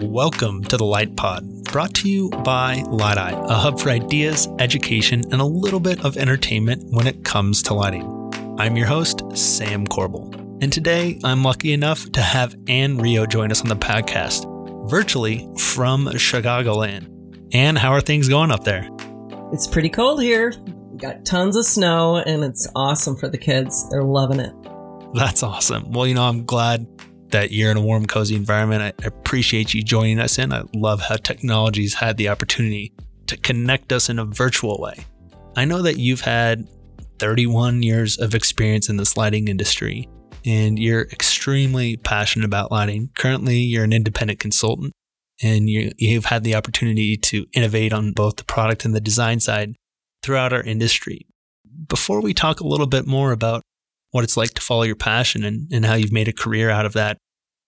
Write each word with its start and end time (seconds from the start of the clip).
Welcome 0.00 0.62
to 0.66 0.76
the 0.76 0.84
Light 0.84 1.16
Pod, 1.16 1.64
brought 1.64 1.92
to 1.96 2.08
you 2.08 2.30
by 2.30 2.84
Light-Eye, 2.86 3.32
a 3.32 3.54
hub 3.54 3.80
for 3.80 3.90
ideas, 3.90 4.46
education, 4.60 5.24
and 5.32 5.40
a 5.40 5.44
little 5.44 5.80
bit 5.80 6.04
of 6.04 6.16
entertainment 6.16 6.84
when 6.90 7.08
it 7.08 7.24
comes 7.24 7.64
to 7.64 7.74
lighting. 7.74 8.54
I'm 8.60 8.76
your 8.76 8.86
host, 8.86 9.24
Sam 9.36 9.88
Corbel, 9.88 10.32
and 10.62 10.72
today 10.72 11.18
I'm 11.24 11.42
lucky 11.42 11.72
enough 11.72 12.12
to 12.12 12.22
have 12.22 12.54
Ann 12.68 12.98
Rio 12.98 13.26
join 13.26 13.50
us 13.50 13.60
on 13.60 13.68
the 13.68 13.74
podcast, 13.74 14.46
virtually 14.88 15.48
from 15.58 16.06
Chicagoland. 16.06 17.08
Ann, 17.52 17.74
how 17.74 17.90
are 17.90 18.00
things 18.00 18.28
going 18.28 18.52
up 18.52 18.62
there? 18.62 18.88
It's 19.52 19.66
pretty 19.66 19.88
cold 19.88 20.22
here. 20.22 20.54
We 20.92 20.98
got 20.98 21.24
tons 21.24 21.56
of 21.56 21.64
snow, 21.64 22.18
and 22.18 22.44
it's 22.44 22.68
awesome 22.76 23.16
for 23.16 23.28
the 23.28 23.38
kids. 23.38 23.90
They're 23.90 24.04
loving 24.04 24.38
it. 24.38 24.54
That's 25.14 25.42
awesome. 25.42 25.90
Well, 25.90 26.06
you 26.06 26.14
know, 26.14 26.22
I'm 26.22 26.44
glad 26.44 26.86
that 27.30 27.52
you're 27.52 27.70
in 27.70 27.76
a 27.76 27.82
warm, 27.82 28.06
cozy 28.06 28.36
environment. 28.36 28.94
I 29.02 29.06
appreciate 29.06 29.74
you 29.74 29.82
joining 29.82 30.18
us 30.18 30.38
in. 30.38 30.52
I 30.52 30.62
love 30.74 31.00
how 31.00 31.16
technology's 31.16 31.94
had 31.94 32.16
the 32.16 32.28
opportunity 32.28 32.92
to 33.26 33.36
connect 33.36 33.92
us 33.92 34.08
in 34.08 34.18
a 34.18 34.24
virtual 34.24 34.78
way. 34.80 35.04
I 35.56 35.64
know 35.64 35.82
that 35.82 35.98
you've 35.98 36.22
had 36.22 36.68
31 37.18 37.82
years 37.82 38.18
of 38.18 38.34
experience 38.34 38.88
in 38.88 38.96
this 38.96 39.16
lighting 39.16 39.48
industry 39.48 40.08
and 40.44 40.78
you're 40.78 41.02
extremely 41.02 41.96
passionate 41.96 42.46
about 42.46 42.70
lighting. 42.70 43.10
Currently, 43.18 43.58
you're 43.58 43.84
an 43.84 43.92
independent 43.92 44.38
consultant 44.38 44.92
and 45.42 45.68
you, 45.68 45.92
you've 45.98 46.26
had 46.26 46.44
the 46.44 46.54
opportunity 46.54 47.16
to 47.16 47.46
innovate 47.52 47.92
on 47.92 48.12
both 48.12 48.36
the 48.36 48.44
product 48.44 48.84
and 48.84 48.94
the 48.94 49.00
design 49.00 49.40
side 49.40 49.74
throughout 50.22 50.52
our 50.52 50.62
industry. 50.62 51.26
Before 51.86 52.20
we 52.20 52.34
talk 52.34 52.60
a 52.60 52.66
little 52.66 52.86
bit 52.86 53.06
more 53.06 53.32
about 53.32 53.62
what 54.10 54.24
it's 54.24 54.36
like 54.36 54.54
to 54.54 54.62
follow 54.62 54.82
your 54.82 54.96
passion 54.96 55.44
and, 55.44 55.70
and 55.72 55.84
how 55.84 55.94
you've 55.94 56.12
made 56.12 56.28
a 56.28 56.32
career 56.32 56.70
out 56.70 56.86
of 56.86 56.94
that. 56.94 57.18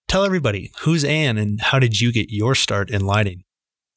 Tell 0.07 0.23
everybody 0.23 0.71
who's 0.81 1.03
Anne 1.03 1.37
and 1.37 1.61
how 1.61 1.79
did 1.79 2.01
you 2.01 2.11
get 2.11 2.31
your 2.31 2.55
start 2.55 2.89
in 2.89 3.05
lighting? 3.05 3.43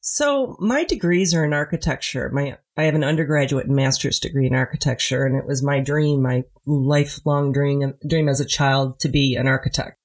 So 0.01 0.56
my 0.61 0.84
degrees 0.84 1.33
are 1.33 1.45
in 1.45 1.55
architecture. 1.55 2.28
My 2.31 2.59
I 2.77 2.84
have 2.84 2.95
an 2.95 3.03
undergraduate 3.03 3.67
and 3.67 3.75
master's 3.75 4.19
degree 4.19 4.47
in 4.47 4.55
architecture, 4.55 5.25
and 5.25 5.34
it 5.34 5.47
was 5.47 5.62
my 5.62 5.81
dream, 5.81 6.20
my 6.20 6.45
lifelong 6.67 7.53
dream 7.53 7.95
dream 8.06 8.28
as 8.28 8.39
a 8.39 8.45
child 8.45 9.01
to 9.01 9.08
be 9.08 9.34
an 9.34 9.48
architect. 9.48 9.97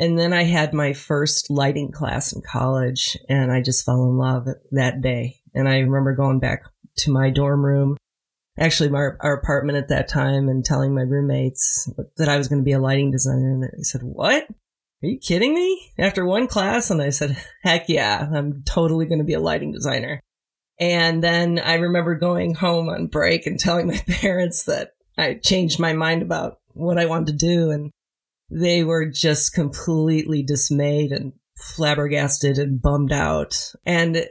And 0.00 0.18
then 0.18 0.32
I 0.32 0.42
had 0.42 0.74
my 0.74 0.92
first 0.92 1.48
lighting 1.48 1.92
class 1.92 2.32
in 2.32 2.42
college, 2.42 3.16
and 3.28 3.52
I 3.52 3.62
just 3.62 3.84
fell 3.84 4.02
in 4.02 4.18
love 4.18 4.48
that 4.72 5.00
day. 5.00 5.36
And 5.54 5.68
I 5.68 5.78
remember 5.78 6.14
going 6.14 6.40
back 6.40 6.64
to 6.98 7.12
my 7.12 7.30
dorm 7.30 7.64
room 7.64 7.96
actually 8.58 8.88
my, 8.88 9.10
our 9.20 9.34
apartment 9.34 9.78
at 9.78 9.88
that 9.88 10.08
time 10.08 10.48
and 10.48 10.64
telling 10.64 10.94
my 10.94 11.02
roommates 11.02 11.90
that 12.16 12.28
I 12.28 12.38
was 12.38 12.48
going 12.48 12.60
to 12.60 12.64
be 12.64 12.72
a 12.72 12.80
lighting 12.80 13.10
designer. 13.10 13.50
And 13.50 13.62
they 13.62 13.82
said, 13.82 14.02
What? 14.02 14.46
Are 15.02 15.08
you 15.08 15.18
kidding 15.18 15.54
me? 15.54 15.92
After 15.98 16.24
one 16.24 16.46
class? 16.46 16.90
And 16.90 17.02
I 17.02 17.10
said, 17.10 17.36
Heck 17.62 17.88
yeah, 17.88 18.28
I'm 18.32 18.62
totally 18.64 19.06
going 19.06 19.18
to 19.18 19.24
be 19.24 19.34
a 19.34 19.40
lighting 19.40 19.72
designer. 19.72 20.20
And 20.78 21.22
then 21.22 21.58
I 21.58 21.74
remember 21.74 22.14
going 22.14 22.54
home 22.54 22.88
on 22.88 23.06
break 23.06 23.46
and 23.46 23.58
telling 23.58 23.86
my 23.88 24.02
parents 24.06 24.64
that 24.64 24.92
I 25.18 25.34
changed 25.34 25.78
my 25.78 25.92
mind 25.92 26.22
about 26.22 26.58
what 26.72 26.98
I 26.98 27.06
wanted 27.06 27.26
to 27.28 27.46
do. 27.46 27.70
And 27.70 27.90
they 28.50 28.84
were 28.84 29.06
just 29.06 29.54
completely 29.54 30.42
dismayed 30.42 31.12
and 31.12 31.32
flabbergasted 31.56 32.58
and 32.58 32.80
bummed 32.80 33.12
out. 33.12 33.72
And 33.84 34.26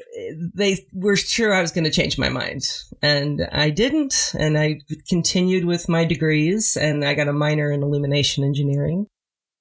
they 0.53 0.85
were 0.93 1.15
sure 1.15 1.53
I 1.53 1.61
was 1.61 1.71
going 1.71 1.83
to 1.83 1.91
change 1.91 2.17
my 2.17 2.29
mind. 2.29 2.63
And 3.01 3.47
I 3.51 3.71
didn't. 3.71 4.33
And 4.37 4.57
I 4.57 4.81
continued 5.09 5.65
with 5.65 5.89
my 5.89 6.05
degrees 6.05 6.77
and 6.77 7.03
I 7.03 7.13
got 7.13 7.27
a 7.27 7.33
minor 7.33 7.71
in 7.71 7.83
illumination 7.83 8.43
engineering. 8.43 9.07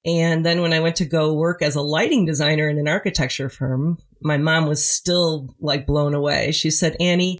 And 0.06 0.44
then 0.44 0.60
when 0.60 0.74
I 0.74 0.80
went 0.80 0.96
to 0.96 1.06
go 1.06 1.32
work 1.32 1.62
as 1.62 1.76
a 1.76 1.82
lighting 1.82 2.26
designer 2.26 2.68
in 2.68 2.78
an 2.78 2.88
architecture 2.88 3.48
firm, 3.48 3.96
my 4.20 4.36
mom 4.36 4.66
was 4.66 4.86
still 4.86 5.54
like 5.60 5.86
blown 5.86 6.12
away. 6.12 6.52
She 6.52 6.70
said, 6.70 6.94
Annie, 7.00 7.38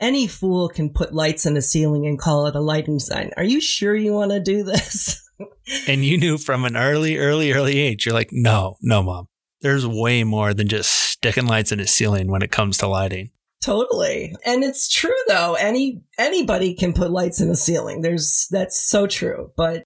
any 0.00 0.26
fool 0.26 0.70
can 0.70 0.90
put 0.90 1.14
lights 1.14 1.44
in 1.44 1.58
a 1.58 1.62
ceiling 1.62 2.06
and 2.06 2.18
call 2.18 2.46
it 2.46 2.56
a 2.56 2.60
lighting 2.60 2.96
design. 2.96 3.32
Are 3.36 3.44
you 3.44 3.60
sure 3.60 3.94
you 3.94 4.14
want 4.14 4.30
to 4.30 4.40
do 4.40 4.64
this? 4.64 5.22
and 5.88 6.02
you 6.02 6.16
knew 6.16 6.38
from 6.38 6.64
an 6.64 6.74
early, 6.74 7.18
early, 7.18 7.52
early 7.52 7.78
age, 7.78 8.06
you're 8.06 8.14
like, 8.14 8.30
no, 8.32 8.76
no, 8.80 9.02
mom 9.02 9.28
there's 9.60 9.86
way 9.86 10.24
more 10.24 10.54
than 10.54 10.68
just 10.68 10.90
sticking 10.90 11.46
lights 11.46 11.72
in 11.72 11.80
a 11.80 11.86
ceiling 11.86 12.30
when 12.30 12.42
it 12.42 12.50
comes 12.50 12.78
to 12.78 12.86
lighting. 12.86 13.30
Totally. 13.62 14.34
And 14.44 14.62
it's 14.62 14.88
true 14.88 15.16
though. 15.26 15.54
Any 15.54 16.02
anybody 16.18 16.74
can 16.74 16.92
put 16.92 17.10
lights 17.10 17.40
in 17.40 17.50
a 17.50 17.56
ceiling. 17.56 18.02
There's 18.02 18.46
that's 18.50 18.80
so 18.80 19.06
true. 19.06 19.50
But 19.56 19.82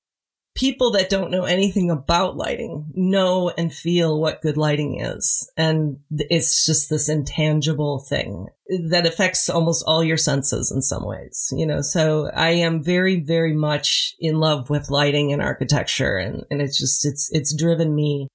people 0.54 0.90
that 0.90 1.08
don't 1.08 1.30
know 1.30 1.44
anything 1.44 1.90
about 1.90 2.36
lighting 2.36 2.90
know 2.94 3.50
and 3.56 3.72
feel 3.72 4.20
what 4.20 4.42
good 4.42 4.56
lighting 4.56 5.00
is. 5.00 5.50
And 5.56 5.98
it's 6.10 6.66
just 6.66 6.90
this 6.90 7.08
intangible 7.08 8.00
thing 8.00 8.48
that 8.88 9.06
affects 9.06 9.48
almost 9.48 9.84
all 9.86 10.04
your 10.04 10.16
senses 10.16 10.70
in 10.70 10.82
some 10.82 11.06
ways, 11.06 11.48
you 11.56 11.64
know. 11.64 11.80
So 11.80 12.30
I 12.34 12.50
am 12.50 12.82
very, 12.82 13.20
very 13.20 13.54
much 13.54 14.14
in 14.18 14.40
love 14.40 14.68
with 14.68 14.90
lighting 14.90 15.32
and 15.32 15.40
architecture 15.40 16.16
and, 16.16 16.44
and 16.50 16.60
it's 16.60 16.78
just 16.78 17.06
it's 17.06 17.30
it's 17.32 17.54
driven 17.54 17.94
me 17.94 18.28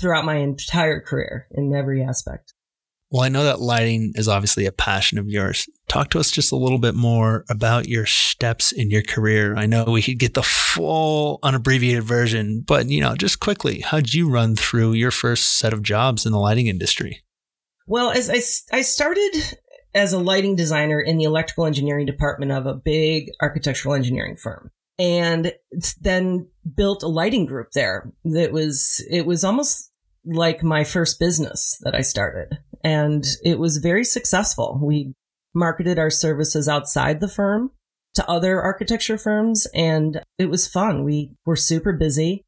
throughout 0.00 0.24
my 0.24 0.36
entire 0.36 1.00
career 1.00 1.46
in 1.50 1.74
every 1.74 2.02
aspect. 2.02 2.54
Well, 3.10 3.22
I 3.22 3.30
know 3.30 3.44
that 3.44 3.60
lighting 3.60 4.12
is 4.16 4.28
obviously 4.28 4.66
a 4.66 4.72
passion 4.72 5.18
of 5.18 5.28
yours. 5.28 5.66
Talk 5.88 6.10
to 6.10 6.18
us 6.18 6.30
just 6.30 6.52
a 6.52 6.56
little 6.56 6.78
bit 6.78 6.94
more 6.94 7.46
about 7.48 7.88
your 7.88 8.04
steps 8.04 8.70
in 8.70 8.90
your 8.90 9.00
career. 9.00 9.56
I 9.56 9.64
know 9.64 9.84
we 9.84 10.02
could 10.02 10.18
get 10.18 10.34
the 10.34 10.42
full 10.42 11.38
unabbreviated 11.42 12.02
version, 12.02 12.62
but 12.66 12.90
you 12.90 13.00
know, 13.00 13.16
just 13.16 13.40
quickly, 13.40 13.80
how'd 13.80 14.12
you 14.12 14.28
run 14.28 14.56
through 14.56 14.92
your 14.92 15.10
first 15.10 15.58
set 15.58 15.72
of 15.72 15.82
jobs 15.82 16.26
in 16.26 16.32
the 16.32 16.38
lighting 16.38 16.66
industry? 16.66 17.22
Well, 17.86 18.10
as 18.10 18.28
I, 18.28 18.76
I 18.76 18.82
started 18.82 19.58
as 19.94 20.12
a 20.12 20.18
lighting 20.18 20.54
designer 20.54 21.00
in 21.00 21.16
the 21.16 21.24
electrical 21.24 21.64
engineering 21.64 22.04
department 22.04 22.52
of 22.52 22.66
a 22.66 22.74
big 22.74 23.30
architectural 23.40 23.94
engineering 23.94 24.36
firm 24.36 24.70
and 24.98 25.52
then 26.00 26.46
built 26.76 27.02
a 27.02 27.08
lighting 27.08 27.46
group 27.46 27.70
there 27.72 28.12
that 28.24 28.52
was 28.52 29.04
it 29.10 29.24
was 29.24 29.44
almost 29.44 29.87
like 30.28 30.62
my 30.62 30.84
first 30.84 31.18
business 31.18 31.78
that 31.82 31.94
I 31.94 32.02
started 32.02 32.58
and 32.84 33.24
it 33.44 33.58
was 33.58 33.78
very 33.78 34.04
successful. 34.04 34.78
We 34.82 35.14
marketed 35.54 35.98
our 35.98 36.10
services 36.10 36.68
outside 36.68 37.20
the 37.20 37.28
firm 37.28 37.70
to 38.14 38.28
other 38.28 38.60
architecture 38.60 39.18
firms 39.18 39.66
and 39.74 40.22
it 40.38 40.46
was 40.46 40.68
fun. 40.68 41.04
We 41.04 41.32
were 41.46 41.56
super 41.56 41.92
busy. 41.92 42.44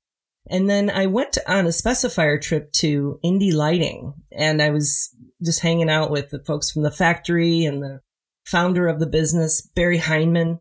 And 0.49 0.69
then 0.69 0.91
I 0.91 1.07
went 1.07 1.39
on 1.47 1.67
a 1.67 1.71
specifier 1.71 2.41
trip 2.41 2.73
to 2.75 3.19
Indy 3.23 3.53
Lighting 3.53 4.15
and 4.33 4.63
I 4.63 4.71
was 4.71 5.15
just 5.43 5.61
hanging 5.61 5.91
out 5.91 6.11
with 6.11 6.31
the 6.31 6.41
folks 6.41 6.71
from 6.71 6.83
the 6.83 6.91
factory 6.91 7.65
and 7.65 7.83
the 7.83 8.01
founder 8.47 8.89
of 8.89 9.01
the 9.01 9.07
business, 9.07 9.61
Barry 9.61 9.99
Heineman 9.99 10.59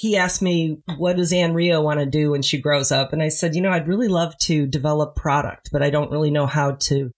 he 0.00 0.16
asked 0.16 0.40
me, 0.40 0.78
what 0.96 1.18
does 1.18 1.30
Ann 1.30 1.52
Rio 1.52 1.82
want 1.82 2.00
to 2.00 2.06
do 2.06 2.30
when 2.30 2.40
she 2.40 2.58
grows 2.58 2.90
up? 2.90 3.12
And 3.12 3.22
I 3.22 3.28
said, 3.28 3.54
you 3.54 3.60
know, 3.60 3.70
I'd 3.70 3.86
really 3.86 4.08
love 4.08 4.34
to 4.44 4.66
develop 4.66 5.14
product, 5.14 5.68
but 5.70 5.82
I 5.82 5.90
don't 5.90 6.10
really 6.10 6.30
know 6.30 6.46
how 6.46 6.76
to 6.84 7.10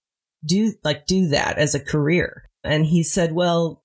do, 0.45 0.73
like, 0.83 1.07
do 1.07 1.29
that 1.29 1.57
as 1.57 1.73
a 1.73 1.79
career. 1.79 2.43
And 2.61 2.85
he 2.85 3.01
said, 3.01 3.31
well, 3.31 3.81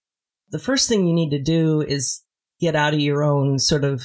the 0.51 0.59
first 0.59 0.89
thing 0.89 1.07
you 1.07 1.15
need 1.15 1.31
to 1.31 1.39
do 1.41 1.81
is 1.81 2.25
get 2.59 2.75
out 2.75 2.93
of 2.93 2.99
your 2.99 3.23
own 3.23 3.61
sort 3.61 3.85
of 3.85 4.03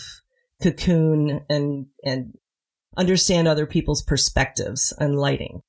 cocoon 0.61 1.43
and, 1.49 1.87
and 2.05 2.37
understand 2.95 3.47
other 3.47 3.65
people's 3.65 4.03
perspectives 4.03 4.93
and 4.99 5.17
lighting. 5.17 5.61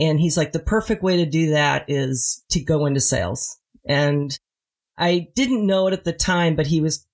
And 0.00 0.18
he's 0.18 0.38
like, 0.38 0.52
the 0.52 0.58
perfect 0.58 1.02
way 1.02 1.18
to 1.18 1.26
do 1.26 1.50
that 1.50 1.84
is 1.88 2.42
to 2.48 2.64
go 2.64 2.86
into 2.86 3.00
sales. 3.00 3.54
And 3.86 4.34
I 4.96 5.28
didn't 5.34 5.66
know 5.66 5.88
it 5.88 5.92
at 5.92 6.04
the 6.04 6.14
time, 6.14 6.56
but 6.56 6.68
he 6.68 6.80
was 6.80 7.06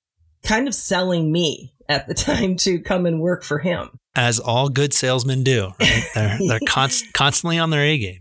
kind 0.43 0.69
of 0.69 0.75
selling 0.75 1.31
me 1.33 1.75
at 1.89 2.07
the 2.07 2.15
time 2.15 2.57
to 2.57 2.81
come 2.81 3.07
and 3.07 3.21
work 3.21 3.43
for 3.43 3.59
him. 3.59 3.91
As 4.15 4.41
all 4.41 4.69
good 4.69 4.93
salesmen 4.93 5.45
do, 5.45 5.73
right? 5.81 6.05
They're, 6.15 6.39
they're 6.49 6.61
const- 6.67 7.13
constantly 7.13 7.59
on 7.59 7.71
their 7.71 7.83
A 7.83 7.99
game. 7.99 8.21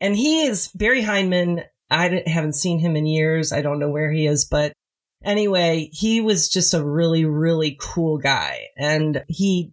And 0.00 0.16
he 0.16 0.44
is 0.44 0.68
Barry 0.68 1.02
Heineman. 1.02 1.62
I 1.90 2.22
haven't 2.26 2.54
seen 2.54 2.78
him 2.78 2.96
in 2.96 3.06
years. 3.06 3.52
I 3.52 3.62
don't 3.62 3.78
know 3.78 3.90
where 3.90 4.10
he 4.10 4.26
is, 4.26 4.44
but 4.44 4.72
anyway, 5.24 5.90
he 5.92 6.20
was 6.20 6.48
just 6.48 6.74
a 6.74 6.84
really, 6.84 7.24
really 7.24 7.76
cool 7.80 8.18
guy. 8.18 8.68
And 8.76 9.24
he 9.28 9.72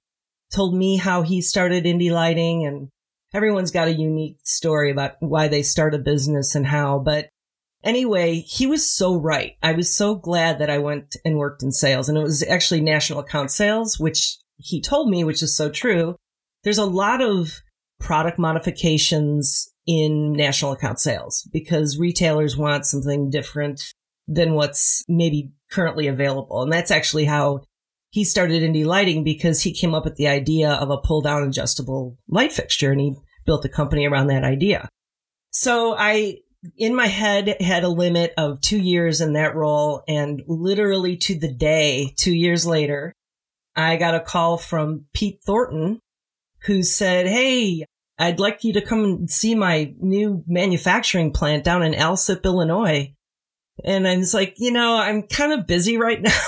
told 0.54 0.76
me 0.76 0.98
how 0.98 1.22
he 1.22 1.42
started 1.42 1.86
Indy 1.86 2.10
lighting 2.12 2.66
and 2.66 2.90
everyone's 3.34 3.72
got 3.72 3.88
a 3.88 3.94
unique 3.94 4.38
story 4.44 4.92
about 4.92 5.14
why 5.20 5.48
they 5.48 5.62
start 5.62 5.94
a 5.94 6.00
business 6.00 6.56
and 6.56 6.66
how, 6.66 7.00
but 7.00 7.30
Anyway, 7.84 8.40
he 8.40 8.66
was 8.68 8.88
so 8.88 9.16
right. 9.16 9.54
I 9.62 9.74
was 9.74 9.94
so 9.94 10.16
glad 10.16 10.60
that 10.60 10.70
I 10.70 10.78
went 10.78 11.16
and 11.24 11.38
worked 11.38 11.64
in 11.64 11.72
sales. 11.72 12.10
And 12.10 12.18
it 12.18 12.24
was 12.24 12.44
actually 12.44 12.82
national 12.82 13.20
account 13.20 13.52
sales, 13.52 14.00
which 14.00 14.38
he 14.58 14.82
told 14.82 15.10
me, 15.10 15.24
which 15.24 15.44
is 15.44 15.56
so 15.56 15.70
true. 15.70 16.16
There's 16.64 16.80
a 16.80 16.86
lot 16.86 17.22
of 17.22 17.62
product 18.00 18.40
modifications 18.40 19.72
in 19.86 20.34
national 20.34 20.74
account 20.74 21.00
sales 21.00 21.48
because 21.54 21.98
retailers 21.98 22.58
want 22.58 22.86
something 22.86 23.30
different 23.30 23.82
than 24.28 24.54
what's 24.54 25.04
maybe 25.08 25.52
currently 25.72 26.08
available. 26.08 26.62
And 26.62 26.72
that's 26.72 26.92
actually 26.92 27.26
how 27.26 27.62
he 28.10 28.24
started 28.24 28.64
Indy 28.64 28.84
lighting 28.84 29.24
because 29.24 29.62
he 29.62 29.74
came 29.74 29.94
up 29.94 30.04
with 30.04 30.16
the 30.16 30.28
idea 30.28 30.72
of 30.72 30.90
a 30.90 30.98
pull 30.98 31.22
down 31.22 31.44
adjustable 31.44 32.18
light 32.28 32.52
fixture 32.52 32.92
and 32.92 33.00
he 33.00 33.16
built 33.46 33.66
a 33.66 33.70
company 33.70 34.06
around 34.06 34.28
that 34.28 34.44
idea. 34.44 34.90
So 35.52 35.96
I 35.98 36.40
in 36.78 36.96
my 36.96 37.08
head 37.08 37.62
had 37.62 37.84
a 37.84 37.90
limit 37.90 38.34
of 38.38 38.62
two 38.62 38.80
years 38.80 39.22
in 39.22 39.34
that 39.34 39.56
role. 39.56 40.04
And 40.08 40.44
literally 40.48 41.18
to 41.18 41.38
the 41.38 41.52
day, 41.52 42.14
two 42.16 42.34
years 42.34 42.66
later, 42.66 43.14
I 43.76 43.98
got 43.98 44.16
a 44.16 44.20
call 44.20 44.58
from 44.58 45.06
Pete 45.14 45.40
Thornton 45.46 46.00
who 46.62 46.84
said, 46.84 47.28
Hey, 47.28 47.86
I'd 48.20 48.40
like 48.40 48.64
you 48.64 48.74
to 48.74 48.82
come 48.82 49.04
and 49.04 49.30
see 49.30 49.54
my 49.54 49.94
new 50.00 50.44
manufacturing 50.48 51.32
plant 51.32 51.64
down 51.64 51.84
in 51.84 51.94
Alsip, 51.94 52.44
Illinois. 52.44 53.14
And 53.84 54.08
I 54.08 54.18
was 54.18 54.34
like, 54.34 54.56
you 54.58 54.72
know, 54.72 54.96
I'm 54.96 55.24
kind 55.24 55.54
of 55.54 55.68
busy 55.68 55.98
right 55.98 56.22
now. 56.22 56.40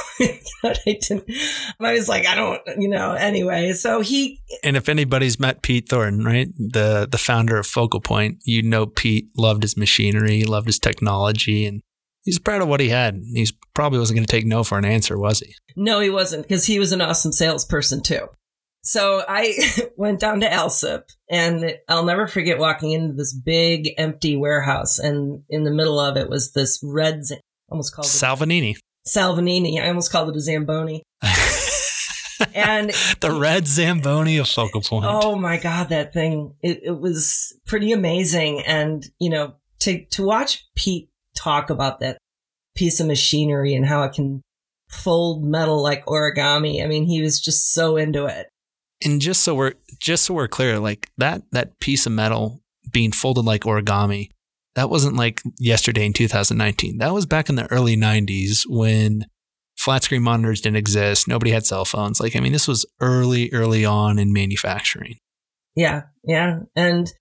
I 0.64 0.76
didn't, 0.86 1.24
I 1.80 1.94
was 1.94 2.10
like, 2.10 2.26
I 2.26 2.36
don't, 2.36 2.62
you 2.78 2.90
know, 2.90 3.14
anyway. 3.14 3.74
So 3.74 4.02
he. 4.02 4.42
And 4.64 4.76
if 4.76 4.90
anybody's 4.90 5.40
met 5.40 5.62
Pete 5.62 5.88
Thornton, 5.88 6.26
right, 6.26 6.50
the 6.58 7.08
the 7.10 7.18
founder 7.18 7.58
of 7.58 7.68
Focal 7.68 8.02
Point, 8.02 8.40
you 8.44 8.62
know 8.62 8.86
Pete 8.86 9.30
loved 9.38 9.64
his 9.64 9.78
machinery, 9.78 10.44
loved 10.44 10.68
his 10.68 10.80
technology, 10.80 11.66
and 11.66 11.82
he's 12.24 12.40
proud 12.40 12.62
of 12.62 12.68
what 12.68 12.80
he 12.80 12.90
had. 12.90 13.22
He's 13.34 13.54
probably 13.74 14.00
wasn't 14.00 14.18
going 14.18 14.26
to 14.26 14.32
take 14.32 14.46
no 14.46 14.64
for 14.64 14.78
an 14.78 14.86
answer, 14.86 15.18
was 15.18 15.40
he? 15.40 15.56
No, 15.76 16.00
he 16.00 16.10
wasn't, 16.10 16.44
because 16.44 16.66
he 16.66 16.80
was 16.80 16.92
an 16.92 17.02
awesome 17.02 17.32
salesperson 17.32 18.02
too. 18.02 18.28
So 18.90 19.24
I 19.28 19.56
went 19.98 20.20
down 20.20 20.40
to 20.40 20.50
Alsip 20.50 21.04
and 21.30 21.78
I'll 21.88 22.06
never 22.06 22.26
forget 22.26 22.58
walking 22.58 22.92
into 22.92 23.14
this 23.14 23.36
big 23.36 23.94
empty 24.00 24.36
warehouse 24.36 24.98
and 24.98 25.44
in 25.48 25.64
the 25.64 25.70
middle 25.70 26.00
of 26.00 26.18
it 26.18 26.28
was 26.28 26.54
this 26.54 26.80
red, 26.84 27.22
almost 27.70 27.94
called 27.94 28.08
Salvagnini. 28.08 28.78
Salvagnini. 29.08 29.80
I 29.80 29.90
almost 29.90 30.12
called 30.12 30.30
it 30.30 30.36
a 30.36 30.42
Zamboni. 30.42 31.04
and 32.56 32.90
the 33.20 33.38
red 33.40 33.68
Zamboni 33.68 34.38
of 34.38 34.50
focal 34.50 34.82
point. 34.82 35.06
Oh 35.08 35.36
my 35.36 35.58
God, 35.58 35.90
that 35.90 36.12
thing. 36.12 36.56
It, 36.64 36.80
it 36.82 37.00
was 37.00 37.56
pretty 37.68 37.92
amazing. 37.92 38.62
And, 38.62 39.06
you 39.20 39.30
know, 39.30 39.54
to, 39.82 40.04
to 40.04 40.24
watch 40.24 40.68
Pete 40.76 41.12
talk 41.38 41.70
about 41.70 42.00
that 42.00 42.18
piece 42.76 43.00
of 43.00 43.06
machinery 43.06 43.76
and 43.76 43.86
how 43.86 44.02
it 44.02 44.14
can 44.14 44.42
fold 44.90 45.44
metal 45.44 45.80
like 45.84 46.08
origami. 46.08 46.84
I 46.84 46.88
mean, 46.88 47.06
he 47.06 47.22
was 47.22 47.40
just 47.40 47.72
so 47.72 47.96
into 47.96 48.26
it 48.26 48.48
and 49.04 49.22
just 49.22 49.44
so 49.44 49.56
we're 49.56 49.74
just 50.00 50.26
so 50.26 50.34
we're 50.34 50.48
clear, 50.48 50.80
like 50.80 51.10
that 51.18 51.44
that 51.52 51.80
piece 51.80 52.06
of 52.06 52.12
metal 52.12 52.62
being 52.92 53.12
folded 53.12 53.46
like 53.46 53.64
origami, 53.64 54.30
that 54.76 54.90
wasn't 54.90 55.16
like 55.16 55.42
yesterday 55.60 56.06
in 56.06 56.14
2019. 56.14 56.98
That 56.98 57.14
was 57.14 57.26
back 57.26 57.50
in 57.50 57.56
the 57.56 57.72
early 57.72 57.96
90s 57.96 58.64
when 58.68 59.26
flat 59.78 60.04
screen 60.04 60.24
monitors 60.24 60.62
didn't 60.62 60.78
exist. 60.78 61.28
Nobody 61.28 61.52
had 61.52 61.66
cell 61.66 61.86
phones. 61.86 62.20
Like 62.20 62.36
I 62.36 62.40
mean, 62.40 62.52
this 62.52 62.68
was 62.68 62.86
early, 63.00 63.52
early 63.54 63.86
on 63.86 64.20
in 64.20 64.34
manufacturing. 64.34 65.18
Yeah, 65.76 66.04
yeah, 66.24 66.62
and 66.76 67.12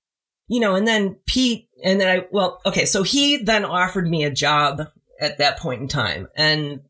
you 0.49 0.61
know, 0.61 0.75
and 0.75 0.87
then 0.87 1.17
Pete, 1.27 1.69
and 1.85 2.01
then 2.01 2.09
I 2.09 2.27
well, 2.31 2.61
okay, 2.67 2.85
so 2.85 3.03
he 3.03 3.37
then 3.37 3.65
offered 3.65 4.09
me 4.09 4.25
a 4.25 4.31
job 4.31 4.89
at 5.21 5.39
that 5.39 5.59
point 5.59 5.83
in 5.83 5.89
time, 5.89 6.29
and 6.37 6.81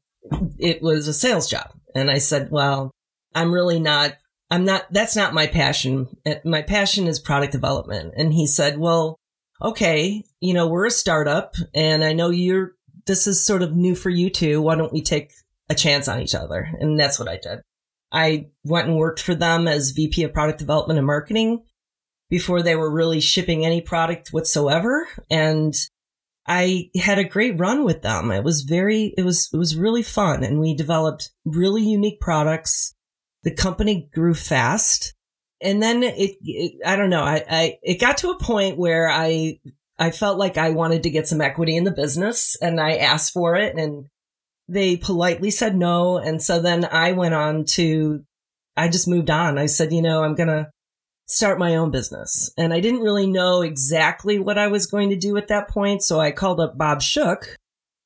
it 0.59 0.83
was 0.83 1.09
a 1.09 1.15
sales 1.15 1.49
job, 1.49 1.73
and 1.95 2.11
I 2.11 2.19
said, 2.19 2.51
well. 2.51 2.91
I'm 3.35 3.53
really 3.53 3.79
not 3.79 4.15
I'm 4.51 4.65
not, 4.65 4.87
that's 4.91 5.17
not 5.17 5.35
my 5.35 5.47
passion. 5.47 6.09
Uh, 6.25 6.37
my 6.45 6.63
passion 6.63 7.07
is 7.07 7.19
product 7.19 7.53
development. 7.53 8.15
And 8.17 8.33
he 8.33 8.47
said, 8.47 8.79
well, 8.79 9.19
okay, 9.61 10.25
you 10.41 10.55
know, 10.55 10.67
we're 10.69 10.87
a 10.87 10.91
startup 10.91 11.55
and 11.75 12.05
I 12.05 12.13
know 12.13 12.31
you're, 12.31 12.73
this 13.07 13.27
is 13.27 13.45
sort 13.45 13.63
of 13.63 13.75
new 13.75 13.95
for 13.95 14.11
you 14.11 14.31
too. 14.31 14.63
Why 14.63 14.75
don't 14.75 14.93
we 14.93 15.03
take 15.03 15.33
a 15.69 15.75
chance 15.75 16.09
on 16.09 16.21
each 16.21 16.35
other? 16.35 16.71
And 16.81 16.99
that's 16.99 17.19
what 17.19 17.29
I 17.29 17.39
did. 17.43 17.61
I 18.11 18.49
went 18.65 18.89
and 18.89 18.97
worked 18.97 19.21
for 19.21 19.35
them 19.35 19.69
as 19.69 19.91
VP 19.91 20.23
of 20.23 20.33
product 20.33 20.59
development 20.59 20.99
and 20.99 21.07
marketing 21.07 21.65
before 22.31 22.63
they 22.63 22.77
were 22.77 22.91
really 22.91 23.21
shipping 23.21 23.65
any 23.65 23.81
product 23.81 24.29
whatsoever. 24.33 25.07
And 25.31 25.75
I 26.47 26.91
had 26.97 27.19
a 27.19 27.25
great 27.25 27.59
run 27.59 27.85
with 27.85 28.01
them. 28.01 28.31
It 28.31 28.45
was 28.45 28.63
very, 28.63 29.13
it 29.19 29.23
was, 29.23 29.51
it 29.53 29.57
was 29.59 29.77
really 29.77 30.03
fun. 30.03 30.43
And 30.43 30.61
we 30.61 30.75
developed 30.75 31.31
really 31.45 31.83
unique 31.83 32.21
products 32.21 32.95
the 33.49 33.55
company 33.55 34.11
grew 34.13 34.35
fast. 34.35 35.15
And 35.63 35.83
then 35.83 36.03
it, 36.03 36.37
it 36.43 36.73
I 36.85 36.97
don't 36.97 37.09
know, 37.09 37.23
I, 37.23 37.45
I, 37.49 37.79
it 37.83 37.99
got 37.99 38.19
to 38.19 38.31
a 38.31 38.39
point 38.39 38.77
where 38.77 39.09
I, 39.09 39.59
I 39.99 40.11
felt 40.11 40.39
like 40.39 40.59
I 40.59 40.71
wanted 40.71 41.03
to 41.05 41.11
get 41.11 41.27
some 41.27 41.41
equity 41.41 41.75
in 41.75 41.85
the 41.85 41.91
business 41.91 42.57
and 42.61 42.79
I 42.79 42.97
asked 42.97 43.33
for 43.33 43.57
it 43.57 43.75
and 43.77 44.07
they 44.69 44.99
politely 44.99 45.51
said 45.51 45.77
no. 45.77 46.19
And 46.19 46.43
so 46.43 46.61
then 46.61 46.85
I 46.85 47.13
went 47.13 47.35
on 47.35 47.65
to, 47.77 48.23
I 48.77 48.89
just 48.89 49.09
moved 49.09 49.31
on. 49.31 49.57
I 49.57 49.67
said, 49.67 49.93
you 49.95 50.03
know, 50.03 50.23
I'm 50.23 50.35
going 50.35 50.49
to 50.49 50.71
start 51.27 51.59
my 51.59 51.77
own 51.77 51.91
business. 51.91 52.53
And 52.59 52.75
I 52.75 52.81
didn't 52.81 53.01
really 53.01 53.27
know 53.27 53.63
exactly 53.63 54.39
what 54.39 54.59
I 54.59 54.69
was 54.69 54.87
going 54.87 55.09
to 55.09 55.17
do 55.17 55.39
at 55.39 55.49
that 55.49 55.69
point. 55.69 56.03
So 56.03 56.21
I 56.21 56.33
called 56.33 56.61
up 56.61 56.77
Bob 56.77 57.01
Shook 57.01 57.57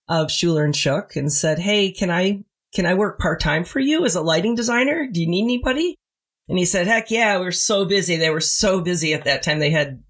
of 0.08 0.30
Schuler 0.30 0.64
and 0.64 0.74
Shook 0.74 1.16
and 1.16 1.32
said, 1.32 1.58
Hey, 1.58 1.90
can 1.90 2.12
I 2.12 2.44
can 2.74 2.86
I 2.86 2.94
work 2.94 3.18
part 3.18 3.40
time 3.40 3.64
for 3.64 3.80
you 3.80 4.04
as 4.04 4.14
a 4.14 4.22
lighting 4.22 4.54
designer? 4.54 5.06
Do 5.10 5.20
you 5.20 5.28
need 5.28 5.44
anybody? 5.44 5.96
And 6.48 6.58
he 6.58 6.64
said, 6.64 6.86
heck 6.86 7.10
yeah, 7.10 7.38
we're 7.38 7.52
so 7.52 7.84
busy. 7.84 8.16
They 8.16 8.30
were 8.30 8.40
so 8.40 8.80
busy 8.80 9.14
at 9.14 9.24
that 9.24 9.42
time. 9.42 9.58
They 9.58 9.70
had 9.70 10.02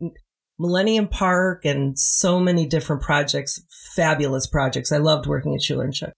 Millennium 0.58 1.08
Park 1.08 1.64
and 1.64 1.98
so 1.98 2.40
many 2.40 2.66
different 2.66 3.02
projects, 3.02 3.60
fabulous 3.94 4.46
projects. 4.46 4.92
I 4.92 4.98
loved 4.98 5.26
working 5.26 5.54
at 5.54 5.62
Schuler 5.62 5.84
and 5.84 5.94
Shook. 5.94 6.12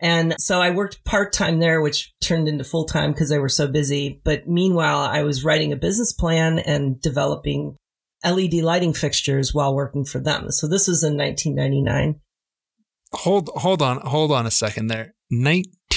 And 0.00 0.34
so 0.38 0.60
I 0.60 0.70
worked 0.70 1.04
part 1.04 1.32
time 1.32 1.60
there, 1.60 1.80
which 1.80 2.12
turned 2.20 2.48
into 2.48 2.64
full 2.64 2.86
time 2.86 3.12
because 3.12 3.28
they 3.28 3.38
were 3.38 3.48
so 3.48 3.68
busy. 3.68 4.20
But 4.24 4.48
meanwhile, 4.48 4.98
I 4.98 5.22
was 5.22 5.44
writing 5.44 5.72
a 5.72 5.76
business 5.76 6.12
plan 6.12 6.58
and 6.58 7.00
developing 7.00 7.76
LED 8.24 8.54
lighting 8.54 8.94
fixtures 8.94 9.54
while 9.54 9.74
working 9.74 10.04
for 10.04 10.18
them. 10.18 10.50
So 10.50 10.66
this 10.66 10.88
was 10.88 11.04
in 11.04 11.16
1999. 11.16 12.20
Hold, 13.12 13.50
hold 13.54 13.80
on, 13.80 14.00
hold 14.00 14.32
on 14.32 14.44
a 14.44 14.50
second 14.50 14.88
there. 14.88 15.14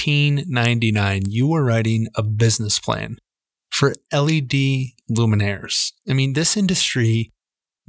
1999, 0.06 1.22
you 1.26 1.48
were 1.48 1.64
writing 1.64 2.08
a 2.14 2.22
business 2.22 2.78
plan 2.78 3.18
for 3.70 3.94
LED 4.12 4.92
luminaires. 5.10 5.92
I 6.08 6.12
mean, 6.12 6.32
this 6.32 6.56
industry 6.56 7.32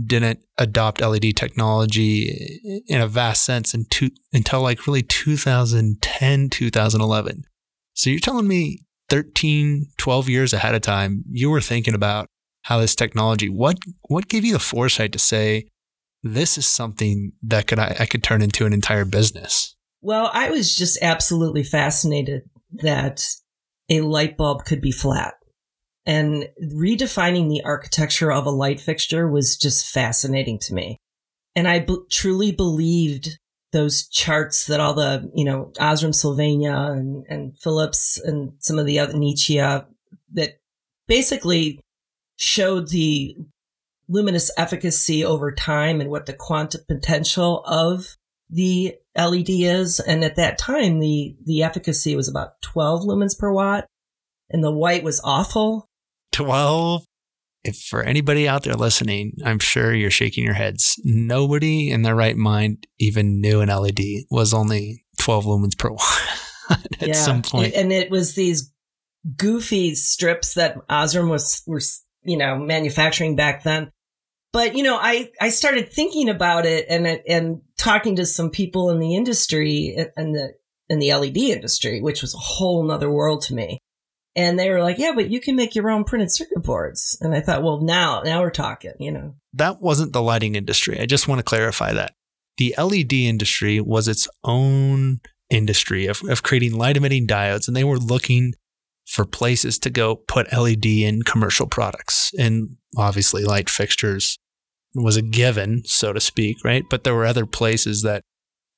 didn't 0.04 0.40
adopt 0.58 1.02
LED 1.02 1.36
technology 1.36 2.84
in 2.88 3.02
a 3.02 3.08
vast 3.08 3.44
sense 3.44 3.74
until 3.74 4.62
like 4.62 4.86
really 4.86 5.02
2010, 5.02 6.50
2011. 6.50 7.44
So 7.94 8.10
you're 8.10 8.20
telling 8.20 8.48
me 8.48 8.86
13, 9.10 9.88
12 9.98 10.30
years 10.30 10.54
ahead 10.54 10.76
of 10.76 10.82
time, 10.82 11.24
you 11.32 11.50
were 11.50 11.62
thinking 11.62 11.96
about 11.96 12.28
how 12.64 12.80
this 12.80 12.96
technology, 12.96 13.50
what, 13.50 13.78
what 14.10 14.28
gave 14.28 14.46
you 14.46 14.54
the 14.54 14.60
foresight 14.60 15.14
to 15.14 15.20
say, 15.20 15.68
this 16.22 16.58
is 16.58 16.68
something 16.68 17.32
that 17.42 17.66
could, 17.66 17.80
I, 17.80 17.96
I 18.00 18.06
could 18.06 18.24
turn 18.24 18.42
into 18.42 18.66
an 18.66 18.74
entire 18.74 19.06
business? 19.06 19.77
Well, 20.02 20.30
I 20.34 20.50
was 20.50 20.76
just 20.76 21.00
absolutely 21.02 21.64
fascinated 21.64 22.44
that 22.72 23.26
a 23.90 24.02
light 24.02 24.38
bulb 24.38 24.66
could 24.66 24.82
be 24.82 24.92
flat. 24.92 25.36
And 26.06 26.48
redefining 26.74 27.50
the 27.50 27.64
architecture 27.64 28.32
of 28.32 28.46
a 28.46 28.52
light 28.52 28.80
fixture 28.80 29.28
was 29.28 29.58
just 29.58 29.88
fascinating 29.88 30.60
to 30.60 30.74
me. 30.74 30.98
And 31.56 31.68
I 31.68 31.80
b- 31.80 31.98
truly 32.10 32.52
believed 32.52 33.40
those 33.74 34.08
charts 34.08 34.68
that 34.68 34.80
all 34.80 34.94
the, 34.94 35.30
you 35.36 35.44
know, 35.44 35.72
Osram 35.80 36.16
Sylvania 36.16 36.74
and, 36.74 37.26
and 37.28 37.58
Philips 37.60 38.18
and 38.24 38.54
some 38.60 38.80
of 38.80 38.86
the 38.86 39.00
other 39.00 39.14
Nichia 39.14 39.86
that 40.34 40.60
basically 41.08 41.82
showed 42.38 42.90
the 42.90 43.36
luminous 44.08 44.52
efficacy 44.58 45.26
over 45.26 45.52
time 45.52 46.00
and 46.00 46.10
what 46.10 46.26
the 46.26 46.34
quantum 46.34 46.82
potential 46.88 47.64
of 47.66 48.16
the 48.50 48.96
LED 49.16 49.50
is. 49.50 50.00
And 50.00 50.24
at 50.24 50.36
that 50.36 50.58
time, 50.58 51.00
the, 51.00 51.36
the 51.46 51.64
efficacy 51.64 52.16
was 52.16 52.28
about 52.28 52.62
12 52.62 53.04
lumens 53.04 53.38
per 53.38 53.52
watt 53.52 53.86
and 54.50 54.64
the 54.64 54.72
white 54.72 55.04
was 55.04 55.22
awful. 55.24 55.88
12? 56.32 57.04
If 57.64 57.78
for 57.78 58.04
anybody 58.04 58.48
out 58.48 58.64
there 58.64 58.76
listening, 58.76 59.38
I'm 59.44 59.60
sure 59.60 59.94
you're 59.94 60.12
shaking 60.12 60.46
your 60.46 60.54
heads. 60.54 61.00
Nobody 61.04 61.92
in 61.92 62.04
their 62.04 62.16
right 62.16 62.38
mind 62.38 62.88
even 63.00 63.42
knew 63.42 63.62
an 63.62 63.70
LED 63.70 64.26
was 64.30 64.54
only 64.54 65.04
12 65.20 65.46
lumens 65.46 65.78
per 65.78 65.90
watt 65.92 66.22
at 67.02 67.08
yeah. 67.10 67.14
some 67.14 67.42
point. 67.42 67.74
And 67.74 67.92
it 67.92 68.10
was 68.10 68.36
these 68.36 68.72
goofy 69.36 69.96
strips 69.96 70.54
that 70.54 70.78
Osram 70.88 71.30
was, 71.30 71.62
were, 71.68 71.82
you 72.24 72.38
know, 72.38 72.58
manufacturing 72.58 73.36
back 73.36 73.64
then 73.64 73.92
but 74.54 74.76
you 74.76 74.84
know, 74.84 74.98
I 75.00 75.32
I 75.40 75.50
started 75.50 75.92
thinking 75.92 76.30
about 76.30 76.66
it 76.66 76.86
and 76.90 77.08
and 77.28 77.62
talking 77.78 78.16
to 78.16 78.26
some 78.26 78.50
people 78.50 78.90
in 78.90 79.00
the 79.00 79.16
industry 79.16 79.96
and 80.16 80.34
the 80.34 80.54
in 80.90 81.00
the 81.00 81.14
LED 81.14 81.38
industry, 81.38 82.02
which 82.02 82.22
was 82.22 82.34
a 82.34 82.40
whole 82.40 82.84
nother 82.84 83.12
world 83.12 83.42
to 83.44 83.54
me. 83.54 83.80
And 84.36 84.58
they 84.58 84.70
were 84.70 84.82
like, 84.82 85.00
"Yeah, 85.00 85.14
but 85.16 85.32
you 85.32 85.42
can 85.42 85.56
make 85.56 85.76
your 85.76 85.90
own 85.90 86.04
printed 86.04 86.32
circuit 86.32 86.64
boards." 86.64 87.18
And 87.22 87.34
I 87.34 87.42
thought, 87.42 87.64
"Well, 87.64 87.82
now 87.82 88.22
now 88.24 88.42
we're 88.42 88.52
talking," 88.52 88.94
you 89.00 89.12
know. 89.12 89.36
That 89.54 89.82
wasn't 89.82 90.14
the 90.14 90.22
lighting 90.22 90.56
industry. 90.56 91.00
I 91.00 91.08
just 91.08 91.28
want 91.28 91.40
to 91.40 91.44
clarify 91.44 91.94
that. 91.94 92.14
The 92.58 92.76
LED 92.78 93.14
industry 93.14 93.82
was 93.82 94.08
its 94.08 94.28
own 94.44 95.20
industry 95.50 96.06
of, 96.06 96.22
of 96.30 96.44
creating 96.44 96.76
light 96.76 96.98
emitting 96.98 97.28
diodes, 97.28 97.68
and 97.68 97.76
they 97.76 97.84
were 97.84 97.98
looking 97.98 98.54
for 99.08 99.26
places 99.26 99.80
to 99.80 99.90
go 99.90 100.16
put 100.16 100.52
LED 100.52 100.86
in 100.86 101.22
commercial 101.24 101.66
products 101.66 102.32
and 102.38 102.76
obviously 102.98 103.44
light 103.44 103.70
fixtures 103.70 104.38
was 104.94 105.16
a 105.16 105.22
given, 105.22 105.84
so 105.86 106.12
to 106.14 106.20
speak, 106.20 106.58
right? 106.64 106.84
But 106.90 107.04
there 107.04 107.16
were 107.16 107.26
other 107.26 107.46
places 107.46 108.02
that 108.04 108.22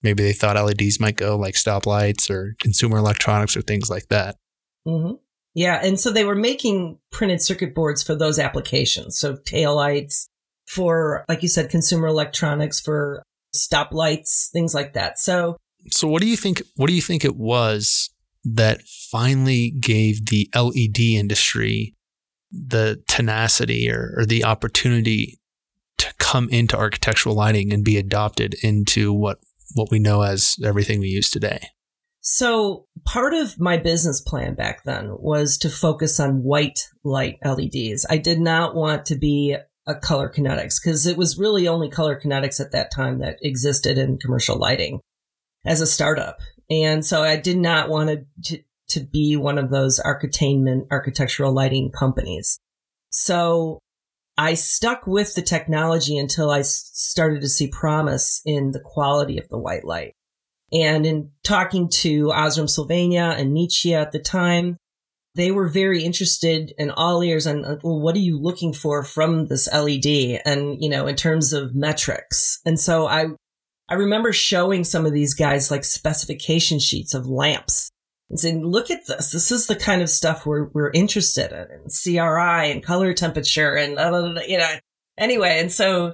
maybe 0.03 0.23
they 0.23 0.33
thought 0.33 0.55
LEDs 0.55 0.99
might 0.99 1.15
go, 1.15 1.35
like 1.35 1.55
stoplights 1.55 2.29
or 2.29 2.55
consumer 2.59 2.97
electronics 2.97 3.57
or 3.57 3.61
things 3.61 3.89
like 3.89 4.07
that. 4.09 4.35
Mm-hmm. 4.87 5.15
Yeah, 5.55 5.79
and 5.83 5.99
so 5.99 6.11
they 6.11 6.25
were 6.25 6.35
making 6.35 6.99
printed 7.11 7.41
circuit 7.41 7.73
boards 7.73 8.03
for 8.03 8.15
those 8.15 8.37
applications. 8.37 9.17
So 9.17 9.35
taillights 9.35 10.27
for, 10.67 11.25
like 11.27 11.41
you 11.41 11.49
said, 11.49 11.69
consumer 11.69 12.07
electronics 12.07 12.79
for 12.79 13.23
stoplights, 13.55 14.49
things 14.51 14.75
like 14.75 14.93
that. 14.93 15.17
So, 15.17 15.57
so 15.89 16.07
what 16.07 16.21
do 16.21 16.27
you 16.27 16.37
think? 16.37 16.61
What 16.75 16.87
do 16.87 16.93
you 16.93 17.01
think 17.01 17.25
it 17.25 17.35
was 17.35 18.09
that 18.43 18.81
finally 18.83 19.71
gave 19.71 20.27
the 20.27 20.49
LED 20.55 20.99
industry 20.99 21.95
the 22.51 23.01
tenacity 23.07 23.91
or, 23.91 24.15
or 24.17 24.25
the 24.25 24.43
opportunity 24.43 25.39
to 25.97 26.13
come 26.17 26.49
into 26.49 26.77
architectural 26.77 27.35
lighting 27.35 27.71
and 27.71 27.83
be 27.83 27.97
adopted 27.97 28.55
into 28.63 29.13
what 29.13 29.39
what 29.75 29.91
we 29.91 29.99
know 29.99 30.23
as 30.23 30.55
everything 30.63 30.99
we 30.99 31.07
use 31.07 31.29
today? 31.29 31.67
So, 32.21 32.85
part 33.05 33.33
of 33.33 33.59
my 33.59 33.77
business 33.77 34.19
plan 34.19 34.55
back 34.55 34.83
then 34.83 35.15
was 35.19 35.57
to 35.59 35.69
focus 35.69 36.19
on 36.19 36.43
white 36.43 36.87
light 37.03 37.37
LEDs. 37.43 38.05
I 38.09 38.17
did 38.17 38.39
not 38.39 38.75
want 38.75 39.05
to 39.07 39.15
be 39.15 39.55
a 39.87 39.95
color 39.95 40.29
kinetics 40.29 40.75
because 40.81 41.05
it 41.07 41.17
was 41.17 41.37
really 41.37 41.67
only 41.67 41.89
color 41.89 42.19
kinetics 42.19 42.59
at 42.59 42.71
that 42.71 42.91
time 42.91 43.19
that 43.19 43.37
existed 43.41 43.97
in 43.97 44.17
commercial 44.17 44.57
lighting 44.57 44.99
as 45.65 45.81
a 45.81 45.87
startup. 45.87 46.37
And 46.69 47.05
so 47.05 47.23
I 47.23 47.35
did 47.35 47.57
not 47.57 47.89
want 47.89 48.25
to, 48.45 48.59
to 48.89 48.99
be 48.99 49.35
one 49.35 49.57
of 49.57 49.69
those 49.69 49.99
architainment 49.99 50.87
architectural 50.91 51.53
lighting 51.53 51.91
companies. 51.91 52.59
So 53.09 53.79
I 54.37 54.53
stuck 54.53 55.05
with 55.07 55.35
the 55.35 55.41
technology 55.41 56.17
until 56.17 56.49
I 56.49 56.61
started 56.61 57.41
to 57.41 57.49
see 57.49 57.67
promise 57.67 58.41
in 58.45 58.71
the 58.71 58.79
quality 58.79 59.37
of 59.37 59.49
the 59.49 59.57
white 59.57 59.83
light. 59.83 60.13
And 60.71 61.05
in 61.05 61.31
talking 61.43 61.89
to 61.89 62.27
Osram 62.27 62.69
Sylvania 62.69 63.35
and 63.37 63.55
Nichia 63.55 64.01
at 64.01 64.11
the 64.11 64.19
time, 64.19 64.77
they 65.35 65.51
were 65.51 65.67
very 65.67 66.03
interested 66.03 66.73
in 66.77 66.91
all 66.91 67.23
ears 67.23 67.47
on 67.47 67.61
well, 67.83 67.99
what 67.99 68.15
are 68.15 68.19
you 68.19 68.39
looking 68.39 68.73
for 68.73 69.03
from 69.03 69.47
this 69.47 69.67
LED 69.71 70.41
and, 70.45 70.81
you 70.81 70.89
know, 70.89 71.07
in 71.07 71.15
terms 71.15 71.53
of 71.53 71.75
metrics. 71.75 72.59
And 72.65 72.79
so 72.79 73.07
I, 73.07 73.27
I 73.89 73.95
remember 73.95 74.31
showing 74.31 74.83
some 74.83 75.05
of 75.05 75.13
these 75.13 75.33
guys 75.33 75.71
like 75.71 75.83
specification 75.83 76.79
sheets 76.79 77.13
of 77.13 77.27
lamps 77.27 77.89
and 78.29 78.39
saying, 78.39 78.63
look 78.63 78.91
at 78.91 79.07
this. 79.07 79.31
This 79.31 79.51
is 79.51 79.65
the 79.65 79.75
kind 79.75 80.01
of 80.01 80.09
stuff 80.09 80.45
we're, 80.45 80.69
we're 80.73 80.91
interested 80.91 81.51
in, 81.51 81.67
and 81.71 81.91
CRI 81.91 82.71
and 82.71 82.83
color 82.83 83.13
temperature 83.13 83.75
and, 83.75 83.91
you 84.47 84.59
know, 84.59 84.73
anyway. 85.17 85.59
And 85.59 85.71
so 85.71 86.13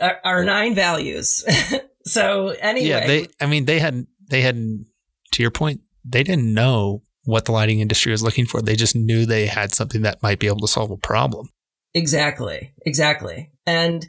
our, 0.00 0.20
R9 0.24 0.76
values. 0.76 1.44
so 2.04 2.50
anyway. 2.60 2.86
Yeah. 2.86 3.06
They, 3.06 3.26
I 3.40 3.46
mean, 3.46 3.64
they 3.64 3.80
had, 3.80 4.06
they 4.30 4.42
had, 4.42 4.56
to 5.32 5.42
your 5.42 5.50
point, 5.50 5.80
they 6.04 6.22
didn't 6.22 6.54
know 6.54 7.02
what 7.24 7.46
the 7.46 7.52
lighting 7.52 7.80
industry 7.80 8.12
was 8.12 8.22
looking 8.22 8.46
for. 8.46 8.62
They 8.62 8.76
just 8.76 8.94
knew 8.94 9.26
they 9.26 9.46
had 9.46 9.74
something 9.74 10.02
that 10.02 10.22
might 10.22 10.38
be 10.38 10.46
able 10.46 10.60
to 10.60 10.68
solve 10.68 10.90
a 10.90 10.96
problem. 10.96 11.48
Exactly. 11.94 12.72
Exactly. 12.86 13.50
And 13.66 14.08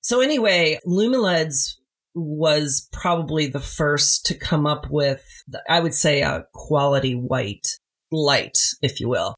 so 0.00 0.20
anyway, 0.20 0.78
Lumileds 0.86 1.74
was 2.14 2.88
probably 2.92 3.46
the 3.46 3.60
first 3.60 4.26
to 4.26 4.34
come 4.34 4.66
up 4.66 4.90
with, 4.90 5.24
I 5.68 5.80
would 5.80 5.94
say, 5.94 6.22
a 6.22 6.44
quality 6.52 7.14
white 7.14 7.78
light, 8.10 8.58
if 8.82 9.00
you 9.00 9.08
will. 9.08 9.34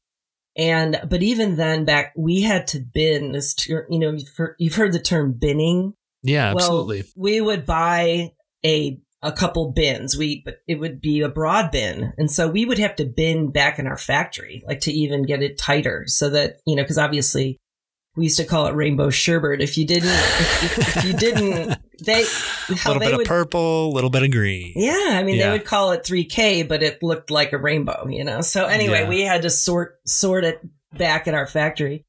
And, 0.55 0.99
but 1.09 1.23
even 1.23 1.55
then 1.55 1.85
back, 1.85 2.13
we 2.15 2.41
had 2.41 2.67
to 2.67 2.79
bin 2.79 3.31
this, 3.31 3.53
ter- 3.53 3.87
you 3.89 3.99
know, 3.99 4.17
you've 4.57 4.75
heard 4.75 4.93
the 4.93 4.99
term 4.99 5.33
binning. 5.33 5.93
Yeah, 6.21 6.51
absolutely. 6.51 7.01
Well, 7.01 7.11
we 7.15 7.41
would 7.41 7.65
buy 7.65 8.33
a, 8.65 8.99
a 9.21 9.31
couple 9.31 9.71
bins. 9.71 10.17
We, 10.17 10.41
but 10.45 10.57
it 10.67 10.75
would 10.75 11.01
be 11.01 11.21
a 11.21 11.29
broad 11.29 11.71
bin. 11.71 12.13
And 12.17 12.29
so 12.29 12.49
we 12.49 12.65
would 12.65 12.77
have 12.77 12.95
to 12.97 13.05
bin 13.05 13.51
back 13.51 13.79
in 13.79 13.87
our 13.87 13.97
factory, 13.97 14.63
like 14.67 14.81
to 14.81 14.91
even 14.91 15.23
get 15.23 15.41
it 15.41 15.57
tighter 15.57 16.03
so 16.07 16.29
that, 16.29 16.57
you 16.65 16.75
know, 16.75 16.85
cause 16.85 16.97
obviously 16.97 17.59
we 18.15 18.25
used 18.25 18.37
to 18.37 18.45
call 18.45 18.67
it 18.67 18.75
rainbow 18.75 19.09
sherbet. 19.09 19.61
If 19.61 19.77
you 19.77 19.85
didn't, 19.85 20.09
if, 20.09 20.97
if 20.97 21.05
you 21.05 21.13
didn't, 21.13 21.77
they 22.03 22.23
a 22.23 22.73
little 22.87 22.99
bit 22.99 23.11
would, 23.11 23.21
of 23.21 23.27
purple, 23.27 23.87
a 23.87 23.93
little 23.93 24.09
bit 24.09 24.23
of 24.23 24.31
green. 24.31 24.73
Yeah, 24.75 25.09
I 25.11 25.23
mean 25.23 25.37
yeah. 25.37 25.47
they 25.47 25.51
would 25.53 25.65
call 25.65 25.91
it 25.91 26.03
3K, 26.03 26.67
but 26.67 26.83
it 26.83 27.01
looked 27.01 27.31
like 27.31 27.53
a 27.53 27.57
rainbow, 27.57 28.07
you 28.07 28.23
know. 28.23 28.41
So 28.41 28.65
anyway, 28.65 29.01
yeah. 29.01 29.09
we 29.09 29.21
had 29.21 29.41
to 29.43 29.49
sort 29.49 29.99
sort 30.05 30.43
it 30.43 30.61
back 30.95 31.27
at 31.27 31.33
our 31.33 31.47
factory, 31.47 32.05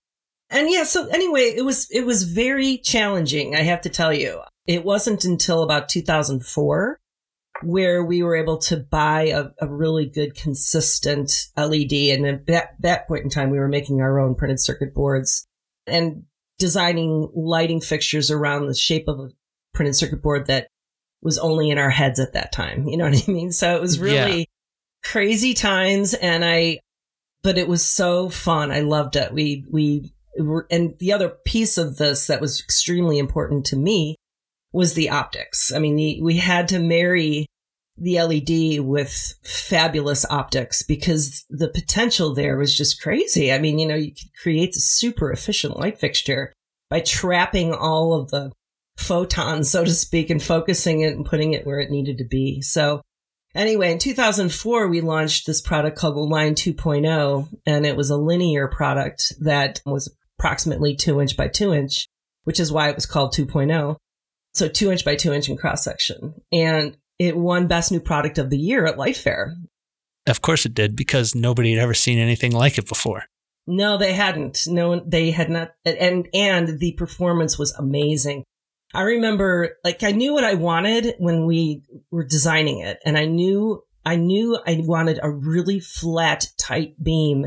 and 0.51 0.71
yeah. 0.71 0.85
So 0.85 1.07
anyway, 1.09 1.55
it 1.57 1.65
was 1.65 1.89
it 1.91 2.05
was 2.05 2.25
very 2.25 2.79
challenging. 2.79 3.57
I 3.57 3.63
have 3.63 3.81
to 3.83 3.89
tell 3.89 4.13
you, 4.13 4.41
it 4.67 4.85
wasn't 4.85 5.25
until 5.25 5.63
about 5.63 5.89
2004 5.89 7.01
where 7.63 8.05
we 8.05 8.23
were 8.23 8.35
able 8.35 8.59
to 8.59 8.77
buy 8.77 9.29
a, 9.29 9.45
a 9.61 9.69
really 9.69 10.07
good, 10.07 10.35
consistent 10.35 11.47
LED, 11.57 11.93
and 11.93 12.27
at 12.27 12.47
that, 12.47 12.71
that 12.81 13.07
point 13.07 13.23
in 13.23 13.31
time, 13.31 13.49
we 13.49 13.61
were 13.61 13.69
making 13.69 14.01
our 14.01 14.19
own 14.19 14.35
printed 14.35 14.61
circuit 14.61 14.93
boards 14.93 15.47
and 15.87 16.25
designing 16.59 17.31
lighting 17.35 17.81
fixtures 17.81 18.31
around 18.31 18.67
the 18.67 18.75
shape 18.75 19.09
of 19.09 19.19
a 19.19 19.31
printed 19.73 19.97
circuit 19.97 20.23
board 20.23 20.47
that 20.47 20.69
was 21.23 21.39
only 21.39 21.71
in 21.71 21.79
our 21.79 21.91
heads 21.91 22.21
at 22.21 22.35
that 22.35 22.53
time. 22.53 22.87
You 22.87 22.97
know 22.97 23.05
what 23.11 23.29
I 23.29 23.33
mean? 23.33 23.53
So 23.53 23.75
it 23.75 23.81
was 23.81 23.99
really 23.99 24.39
yeah. 24.41 24.45
crazy 25.05 25.55
times 25.55 26.15
and 26.15 26.45
I, 26.45 26.81
but 27.43 27.59
it 27.59 27.69
was 27.69 27.85
so 27.85 28.29
fun. 28.29 28.71
I 28.71 28.81
loved 28.81 29.17
it. 29.17 29.33
We, 29.33 29.65
we 29.71 30.13
were, 30.39 30.67
and 30.71 30.95
the 30.99 31.13
other 31.13 31.29
piece 31.45 31.77
of 31.77 31.97
this 31.97 32.27
that 32.29 32.41
was 32.41 32.61
extremely 32.61 33.19
important 33.19 33.67
to 33.67 33.77
me 33.77 34.17
was 34.73 34.95
the 34.95 35.11
optics. 35.11 35.73
I 35.73 35.79
mean, 35.79 35.97
the, 35.97 36.21
we 36.23 36.37
had 36.37 36.69
to 36.69 36.79
marry 36.79 37.47
the 37.97 38.21
LED 38.21 38.85
with 38.85 39.35
fabulous 39.45 40.25
optics 40.29 40.83
because 40.83 41.45
the 41.49 41.69
potential 41.69 42.35
there 42.35 42.57
was 42.57 42.77
just 42.77 43.01
crazy. 43.01 43.53
I 43.53 43.59
mean, 43.59 43.79
you 43.79 43.87
know, 43.87 43.95
you 43.95 44.11
could 44.11 44.33
create 44.43 44.77
a 44.77 44.81
super 44.81 45.31
efficient 45.31 45.79
light 45.79 45.99
fixture 45.99 46.53
by 46.91 47.01
trapping 47.01 47.73
all 47.73 48.15
of 48.15 48.31
the 48.31 48.53
photons, 48.97 49.71
so 49.71 49.85
to 49.85 49.95
speak, 49.95 50.31
and 50.31 50.43
focusing 50.43 51.01
it 51.01 51.17
and 51.17 51.25
putting 51.25 51.53
it 51.53 51.67
where 51.67 51.81
it 51.81 51.91
needed 51.91 52.19
to 52.19 52.25
be. 52.25 52.61
So 52.63 53.01
anyway, 53.55 53.93
in 53.93 53.99
2004, 53.99 54.89
we 54.89 55.01
launched 55.01 55.47
this 55.47 55.61
product 55.61 55.97
called 55.97 56.17
Line 56.17 56.55
2.0, 56.55 57.49
and 57.67 57.87
it 57.87 57.97
was 57.97 58.11
a 58.11 58.17
linear 58.17 58.69
product 58.69 59.33
that 59.41 59.81
was 59.87 60.13
approximately 60.39 60.97
two 60.97 61.21
inch 61.21 61.37
by 61.37 61.49
two 61.49 61.73
inch, 61.73 62.07
which 62.43 62.59
is 62.59 62.73
why 62.73 62.89
it 62.89 62.97
was 62.97 63.07
called 63.07 63.35
2.0. 63.35 63.97
So 64.53 64.69
two 64.69 64.91
inch 64.91 65.05
by 65.05 65.17
two 65.17 65.33
inch 65.33 65.49
in 65.49 65.57
cross 65.57 65.83
section. 65.83 66.35
And 66.53 66.97
it 67.25 67.37
won 67.37 67.67
Best 67.67 67.93
New 67.93 68.01
Product 68.01 68.39
of 68.39 68.51
the 68.51 68.59
Year 68.59 68.87
at 68.87 68.99
Light 68.99 69.17
Fair. 69.17 69.55
Of 70.27 70.41
course 70.41 70.65
it 70.65 70.75
did, 70.75 70.97
because 70.97 71.35
nobody 71.35 71.73
had 71.73 71.83
ever 71.83 71.95
seen 71.95 72.19
anything 72.19 72.53
like 72.53 72.79
it 72.79 72.89
before. 72.89 73.25
No, 73.67 73.97
they 73.97 74.13
hadn't. 74.13 74.63
No, 74.67 75.01
they 75.01 75.31
had 75.31 75.51
not. 75.51 75.73
And, 75.85 76.29
and 76.35 76.79
the 76.79 76.93
performance 76.93 77.59
was 77.59 77.73
amazing. 77.73 78.45
I 78.95 79.03
remember, 79.03 79.77
like, 79.85 80.03
I 80.03 80.13
knew 80.13 80.33
what 80.33 80.45
I 80.45 80.55
wanted 80.55 81.15
when 81.19 81.47
we 81.47 81.83
were 82.11 82.25
designing 82.25 82.79
it. 82.79 82.99
And 83.05 83.19
I 83.19 83.25
knew, 83.25 83.83
I 84.05 84.17
knew 84.17 84.59
I 84.67 84.83
wanted 84.85 85.19
a 85.23 85.31
really 85.31 85.81
flat, 85.81 86.47
tight 86.59 87.03
beam 87.03 87.47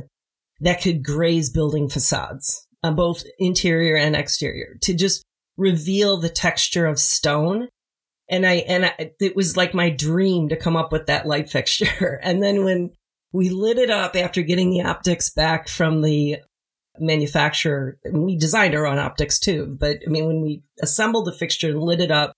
that 0.59 0.81
could 0.81 1.03
graze 1.03 1.51
building 1.51 1.87
facades 1.87 2.67
on 2.83 2.95
both 2.95 3.23
interior 3.39 3.95
and 3.95 4.15
exterior 4.15 4.75
to 4.81 4.93
just 4.93 5.23
reveal 5.55 6.17
the 6.17 6.29
texture 6.29 6.85
of 6.85 6.99
stone 6.99 7.69
and 8.29 8.45
I 8.45 8.55
and 8.55 8.85
I, 8.85 9.11
it 9.19 9.35
was 9.35 9.57
like 9.57 9.73
my 9.73 9.89
dream 9.89 10.49
to 10.49 10.55
come 10.55 10.75
up 10.75 10.91
with 10.91 11.07
that 11.07 11.25
light 11.25 11.49
fixture. 11.51 12.19
And 12.21 12.41
then 12.41 12.63
when 12.63 12.91
we 13.31 13.49
lit 13.49 13.77
it 13.77 13.89
up 13.89 14.15
after 14.15 14.41
getting 14.41 14.71
the 14.71 14.83
optics 14.83 15.29
back 15.29 15.67
from 15.67 16.01
the 16.01 16.37
manufacturer, 16.99 17.99
we 18.11 18.37
designed 18.37 18.75
our 18.75 18.87
own 18.87 18.97
optics 18.97 19.39
too. 19.39 19.77
But 19.79 19.99
I 20.05 20.09
mean, 20.09 20.25
when 20.25 20.41
we 20.41 20.63
assembled 20.81 21.25
the 21.25 21.33
fixture 21.33 21.69
and 21.69 21.81
lit 21.81 22.01
it 22.01 22.11
up, 22.11 22.33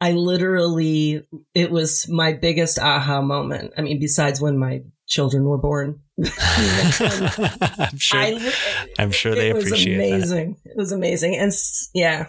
I 0.00 0.12
literally 0.12 1.26
it 1.54 1.70
was 1.70 2.08
my 2.08 2.32
biggest 2.32 2.78
aha 2.78 3.22
moment. 3.22 3.72
I 3.76 3.82
mean, 3.82 3.98
besides 3.98 4.40
when 4.40 4.58
my 4.58 4.82
children 5.06 5.44
were 5.44 5.58
born. 5.58 6.00
I'm 6.18 7.96
sure. 7.96 8.20
I, 8.20 8.52
I'm 8.98 9.10
sure 9.10 9.34
they 9.34 9.50
appreciate 9.50 9.98
it. 9.98 10.14
Was 10.14 10.30
amazing. 10.30 10.56
That. 10.64 10.70
It 10.70 10.76
was 10.76 10.92
amazing, 10.92 11.36
and 11.36 11.52
yeah, 11.94 12.26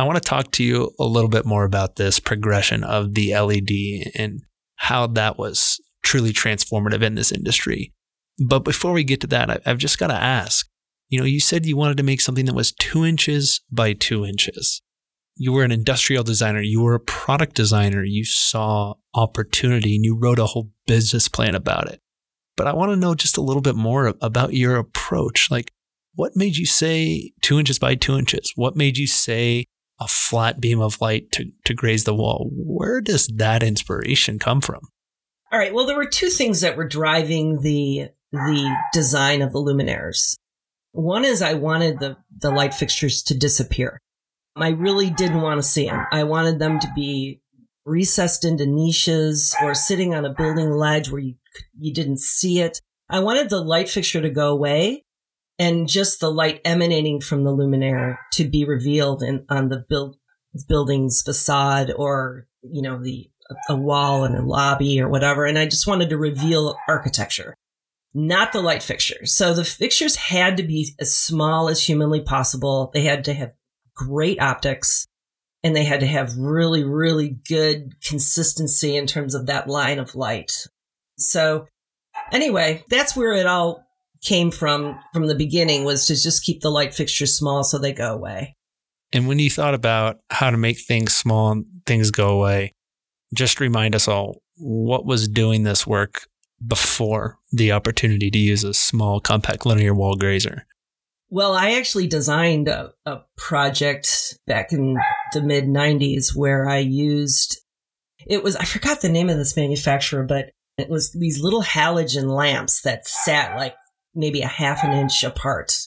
I 0.00 0.04
want 0.04 0.16
to 0.16 0.28
talk 0.28 0.50
to 0.52 0.64
you 0.64 0.92
a 0.98 1.04
little 1.04 1.28
bit 1.28 1.44
more 1.44 1.64
about 1.64 1.96
this 1.96 2.18
progression 2.18 2.84
of 2.84 3.14
the 3.14 3.34
LED 3.34 4.12
and 4.14 4.40
how 4.76 5.06
that 5.08 5.38
was 5.38 5.80
truly 6.02 6.32
transformative 6.32 7.02
in 7.02 7.14
this 7.14 7.30
industry. 7.30 7.92
But 8.44 8.60
before 8.60 8.92
we 8.92 9.04
get 9.04 9.20
to 9.20 9.26
that, 9.28 9.60
I've 9.66 9.78
just 9.78 9.98
got 9.98 10.06
to 10.08 10.14
ask 10.14 10.66
you 11.10 11.18
know, 11.18 11.26
you 11.26 11.40
said 11.40 11.66
you 11.66 11.76
wanted 11.76 11.96
to 11.98 12.04
make 12.04 12.20
something 12.20 12.46
that 12.46 12.54
was 12.54 12.72
two 12.72 13.04
inches 13.04 13.60
by 13.70 13.92
two 13.92 14.24
inches. 14.24 14.80
You 15.36 15.52
were 15.52 15.64
an 15.64 15.72
industrial 15.72 16.22
designer, 16.22 16.60
you 16.62 16.80
were 16.80 16.94
a 16.94 17.00
product 17.00 17.56
designer, 17.56 18.04
you 18.04 18.24
saw 18.24 18.94
opportunity 19.14 19.96
and 19.96 20.04
you 20.04 20.16
wrote 20.16 20.38
a 20.38 20.46
whole 20.46 20.70
business 20.86 21.28
plan 21.28 21.54
about 21.54 21.90
it. 21.90 22.00
But 22.56 22.68
I 22.68 22.74
want 22.74 22.92
to 22.92 22.96
know 22.96 23.14
just 23.14 23.36
a 23.36 23.42
little 23.42 23.62
bit 23.62 23.74
more 23.74 24.14
about 24.20 24.54
your 24.54 24.76
approach. 24.76 25.50
Like, 25.50 25.72
what 26.14 26.36
made 26.36 26.56
you 26.56 26.66
say 26.66 27.32
two 27.42 27.58
inches 27.58 27.78
by 27.78 27.96
two 27.96 28.16
inches? 28.16 28.52
What 28.54 28.76
made 28.76 28.96
you 28.96 29.06
say 29.06 29.64
a 30.00 30.08
flat 30.08 30.60
beam 30.60 30.80
of 30.80 31.00
light 31.00 31.30
to, 31.32 31.52
to 31.64 31.74
graze 31.74 32.04
the 32.04 32.14
wall. 32.14 32.50
Where 32.52 33.00
does 33.00 33.26
that 33.28 33.62
inspiration 33.62 34.38
come 34.38 34.60
from? 34.60 34.80
All 35.52 35.58
right. 35.58 35.74
Well, 35.74 35.86
there 35.86 35.96
were 35.96 36.06
two 36.06 36.30
things 36.30 36.62
that 36.62 36.76
were 36.76 36.88
driving 36.88 37.60
the 37.60 38.08
the 38.32 38.76
design 38.92 39.42
of 39.42 39.52
the 39.52 39.58
luminaires. 39.58 40.36
One 40.92 41.24
is 41.24 41.42
I 41.42 41.54
wanted 41.54 41.98
the 41.98 42.16
the 42.38 42.50
light 42.50 42.72
fixtures 42.72 43.22
to 43.24 43.36
disappear. 43.36 43.98
I 44.56 44.70
really 44.70 45.10
didn't 45.10 45.42
want 45.42 45.58
to 45.58 45.66
see 45.66 45.86
them. 45.86 46.06
I 46.12 46.24
wanted 46.24 46.58
them 46.58 46.78
to 46.80 46.88
be 46.94 47.40
recessed 47.84 48.44
into 48.44 48.66
niches 48.66 49.54
or 49.62 49.74
sitting 49.74 50.14
on 50.14 50.24
a 50.24 50.34
building 50.34 50.70
ledge 50.70 51.10
where 51.10 51.20
you 51.20 51.34
you 51.78 51.92
didn't 51.92 52.20
see 52.20 52.60
it. 52.60 52.80
I 53.08 53.20
wanted 53.20 53.50
the 53.50 53.60
light 53.60 53.88
fixture 53.88 54.20
to 54.20 54.30
go 54.30 54.50
away 54.50 55.04
and 55.60 55.86
just 55.86 56.20
the 56.20 56.32
light 56.32 56.62
emanating 56.64 57.20
from 57.20 57.44
the 57.44 57.50
luminaire 57.50 58.16
to 58.32 58.48
be 58.48 58.64
revealed 58.64 59.22
in, 59.22 59.44
on 59.50 59.68
the 59.68 59.84
build, 59.90 60.16
building's 60.66 61.20
facade 61.20 61.92
or, 61.94 62.46
you 62.62 62.80
know, 62.80 63.00
the, 63.00 63.30
a 63.68 63.76
wall 63.76 64.24
in 64.24 64.34
a 64.34 64.40
lobby 64.40 65.02
or 65.02 65.08
whatever. 65.10 65.44
And 65.44 65.58
I 65.58 65.66
just 65.66 65.86
wanted 65.86 66.08
to 66.10 66.16
reveal 66.16 66.76
architecture, 66.88 67.54
not 68.14 68.52
the 68.52 68.62
light 68.62 68.82
fixtures. 68.82 69.34
So 69.34 69.52
the 69.52 69.64
fixtures 69.64 70.16
had 70.16 70.56
to 70.56 70.62
be 70.62 70.94
as 70.98 71.14
small 71.14 71.68
as 71.68 71.84
humanly 71.84 72.22
possible. 72.22 72.90
They 72.94 73.02
had 73.02 73.24
to 73.24 73.34
have 73.34 73.52
great 73.94 74.40
optics 74.40 75.06
and 75.62 75.76
they 75.76 75.84
had 75.84 76.00
to 76.00 76.06
have 76.06 76.38
really, 76.38 76.84
really 76.84 77.36
good 77.46 78.00
consistency 78.02 78.96
in 78.96 79.06
terms 79.06 79.34
of 79.34 79.44
that 79.46 79.68
line 79.68 79.98
of 79.98 80.14
light. 80.14 80.66
So 81.18 81.66
anyway, 82.32 82.82
that's 82.88 83.14
where 83.14 83.34
it 83.34 83.44
all 83.44 83.84
came 84.22 84.50
from 84.50 84.98
from 85.12 85.26
the 85.26 85.34
beginning 85.34 85.84
was 85.84 86.06
to 86.06 86.14
just 86.14 86.44
keep 86.44 86.60
the 86.60 86.70
light 86.70 86.94
fixtures 86.94 87.36
small 87.36 87.64
so 87.64 87.78
they 87.78 87.92
go 87.92 88.12
away. 88.12 88.56
And 89.12 89.26
when 89.26 89.38
you 89.38 89.50
thought 89.50 89.74
about 89.74 90.18
how 90.30 90.50
to 90.50 90.56
make 90.56 90.78
things 90.78 91.14
small 91.14 91.50
and 91.50 91.64
things 91.86 92.10
go 92.10 92.28
away, 92.28 92.72
just 93.34 93.60
remind 93.60 93.94
us 93.94 94.06
all 94.06 94.42
what 94.56 95.04
was 95.04 95.28
doing 95.28 95.62
this 95.62 95.86
work 95.86 96.26
before 96.64 97.38
the 97.50 97.72
opportunity 97.72 98.30
to 98.30 98.38
use 98.38 98.62
a 98.62 98.74
small 98.74 99.20
compact 99.20 99.64
linear 99.64 99.94
wall 99.94 100.16
grazer. 100.16 100.66
Well, 101.30 101.54
I 101.54 101.72
actually 101.72 102.08
designed 102.08 102.68
a, 102.68 102.92
a 103.06 103.20
project 103.36 104.38
back 104.46 104.72
in 104.72 104.98
the 105.32 105.40
mid 105.40 105.64
90s 105.64 106.34
where 106.34 106.68
I 106.68 106.78
used 106.78 107.60
it 108.26 108.42
was 108.44 108.56
I 108.56 108.64
forgot 108.64 109.00
the 109.00 109.08
name 109.08 109.30
of 109.30 109.38
this 109.38 109.56
manufacturer, 109.56 110.24
but 110.24 110.50
it 110.76 110.88
was 110.88 111.12
these 111.12 111.42
little 111.42 111.62
halogen 111.62 112.34
lamps 112.34 112.82
that 112.82 113.06
sat 113.06 113.56
like 113.56 113.74
maybe 114.14 114.42
a 114.42 114.48
half 114.48 114.82
an 114.84 114.92
inch 114.92 115.24
apart. 115.24 115.86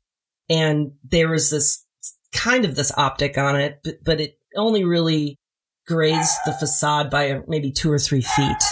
And 0.50 0.94
there 1.04 1.30
was 1.30 1.50
this 1.50 1.86
kind 2.34 2.66
of 2.66 2.76
this 2.76 2.92
optic 2.98 3.38
on 3.38 3.60
it, 3.60 3.80
but, 3.84 4.04
but 4.04 4.22
it 4.22 4.38
only 4.56 4.84
really 4.84 5.38
grazed 5.88 6.38
the 6.46 6.54
facade 6.54 7.10
by 7.10 7.42
maybe 7.48 7.72
two 7.72 7.92
or 7.92 8.00
three 8.00 8.22
feet. 8.22 8.64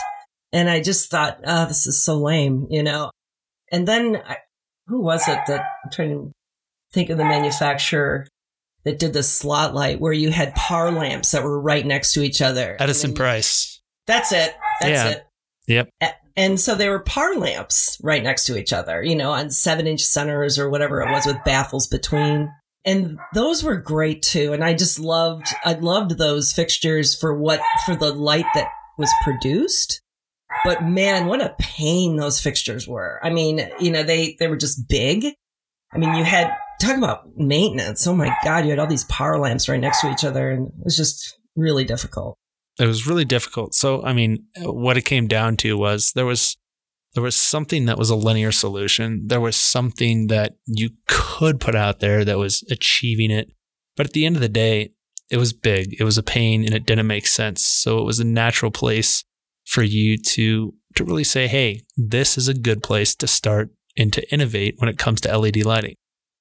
And 0.54 0.70
I 0.70 0.82
just 0.82 1.10
thought, 1.10 1.40
oh, 1.46 1.66
this 1.66 1.88
is 1.88 2.04
so 2.04 2.18
lame, 2.18 2.68
you 2.70 2.84
know? 2.84 3.12
And 3.72 3.88
then 3.88 4.18
I, 4.18 4.38
who 4.88 5.02
was 5.02 5.28
it 5.28 5.40
that 5.48 5.66
I'm 5.84 5.92
trying 5.92 6.10
to 6.10 6.32
think 6.92 7.10
of 7.10 7.18
the 7.18 7.24
manufacturer 7.24 8.28
that 8.84 9.00
did 9.00 9.14
the 9.14 9.24
slot 9.24 9.74
light 9.74 10.02
where 10.02 10.12
you 10.12 10.32
had 10.32 10.56
par 10.56 10.92
lamps 10.92 11.32
that 11.32 11.44
were 11.44 11.60
right 11.60 11.86
next 11.86 12.14
to 12.14 12.22
each 12.22 12.42
other? 12.42 12.76
Edison 12.80 13.14
Price. 13.14 13.82
That's 14.08 14.32
it. 14.32 14.54
That's 14.82 14.92
yeah. 14.92 15.10
it. 15.10 15.26
Yep. 15.68 15.90
And 16.36 16.60
so 16.60 16.76
they 16.76 16.90
were 16.90 17.00
par 17.00 17.36
lamps 17.36 17.98
right 18.02 18.24
next 18.24 18.46
to 18.46 18.58
each 18.58 18.74
other, 18.74 19.04
you 19.04 19.16
know, 19.16 19.32
on 19.32 19.50
seven 19.50 19.88
inch 19.88 20.02
centers 20.02 20.58
or 20.58 20.70
whatever 20.70 21.02
it 21.02 21.12
was 21.12 21.26
with 21.26 21.44
baffles 21.44 21.88
between. 21.88 22.52
And 22.86 23.20
those 23.34 23.64
were 23.64 23.78
great 23.78 24.22
too. 24.22 24.54
And 24.54 24.64
I 24.64 24.74
just 24.74 25.00
loved, 25.00 25.48
I 25.64 25.74
loved 25.74 26.18
those 26.18 26.54
fixtures 26.54 27.16
for 27.16 27.38
what, 27.38 27.62
for 27.86 27.96
the 27.96 28.14
light 28.14 28.46
that 28.56 28.70
was 28.98 29.12
produced. 29.24 30.02
But 30.64 30.84
man, 30.84 31.28
what 31.28 31.42
a 31.42 31.56
pain 31.60 32.16
those 32.16 32.40
fixtures 32.40 32.88
were. 32.88 33.20
I 33.24 33.30
mean, 33.30 33.70
you 33.80 33.92
know, 33.92 34.04
they, 34.04 34.36
they 34.40 34.48
were 34.48 34.58
just 34.58 34.88
big. 34.88 35.26
I 35.94 35.98
mean, 35.98 36.16
you 36.16 36.24
had, 36.24 36.56
talk 36.82 36.98
about 36.98 37.38
maintenance. 37.38 38.08
Oh 38.08 38.16
my 38.16 38.36
God, 38.44 38.64
you 38.64 38.72
had 38.72 38.80
all 38.80 38.88
these 38.88 39.04
par 39.06 39.38
lamps 39.38 39.70
right 39.70 39.80
next 39.80 40.02
to 40.02 40.12
each 40.12 40.24
other 40.24 40.50
and 40.50 40.68
it 40.68 40.74
was 40.84 40.98
just 40.98 41.38
really 41.56 41.84
difficult 41.84 42.38
it 42.80 42.88
was 42.88 43.08
really 43.08 43.26
difficult. 43.26 43.74
So, 43.74 44.04
I 44.04 44.14
mean, 44.14 44.46
what 44.62 44.98
it 44.98 45.06
came 45.06 45.28
down 45.28 45.58
to 45.58 45.78
was 45.78 46.14
there 46.14 46.26
was 46.26 46.58
there 47.14 47.24
was 47.24 47.36
something 47.36 47.86
that 47.86 47.98
was 47.98 48.10
a 48.10 48.16
linear 48.16 48.52
solution. 48.54 49.28
There 49.28 49.42
was 49.42 49.58
something 49.58 50.28
that 50.28 50.54
you 50.66 50.92
could 51.08 51.60
put 51.60 51.76
out 51.76 52.00
there 52.00 52.24
that 52.24 52.38
was 52.38 52.64
achieving 52.72 53.32
it. 53.32 53.52
But 53.98 54.06
at 54.06 54.14
the 54.14 54.26
end 54.26 54.38
of 54.38 54.42
the 54.42 54.48
day, 54.48 54.94
it 55.30 55.36
was 55.36 55.52
big. 55.52 55.96
It 56.00 56.06
was 56.06 56.18
a 56.18 56.24
pain 56.24 56.64
and 56.64 56.74
it 56.74 56.86
didn't 56.86 57.08
make 57.08 57.28
sense. 57.28 57.68
So 57.68 58.00
it 58.00 58.06
was 58.06 58.20
a 58.20 58.26
natural 58.26 58.72
place 58.72 59.24
for 59.66 59.84
you 59.84 60.18
to 60.18 60.74
to 60.96 61.04
really 61.04 61.24
say, 61.24 61.48
"Hey, 61.48 61.82
this 61.96 62.38
is 62.38 62.48
a 62.48 62.54
good 62.54 62.84
place 62.84 63.16
to 63.16 63.28
start 63.28 63.72
and 63.98 64.12
to 64.14 64.34
innovate 64.34 64.76
when 64.78 64.90
it 64.90 64.98
comes 64.98 65.22
to 65.22 65.32
LED 65.32 65.64
lighting." 65.64 65.96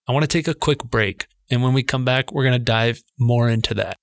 I 0.08 0.12
want 0.12 0.24
to 0.24 0.28
take 0.28 0.48
a 0.48 0.54
quick 0.54 0.84
break, 0.84 1.26
and 1.50 1.62
when 1.62 1.72
we 1.72 1.82
come 1.82 2.04
back, 2.04 2.32
we're 2.32 2.44
going 2.44 2.58
to 2.58 2.64
dive 2.64 3.02
more 3.18 3.48
into 3.48 3.74
that 3.74 3.96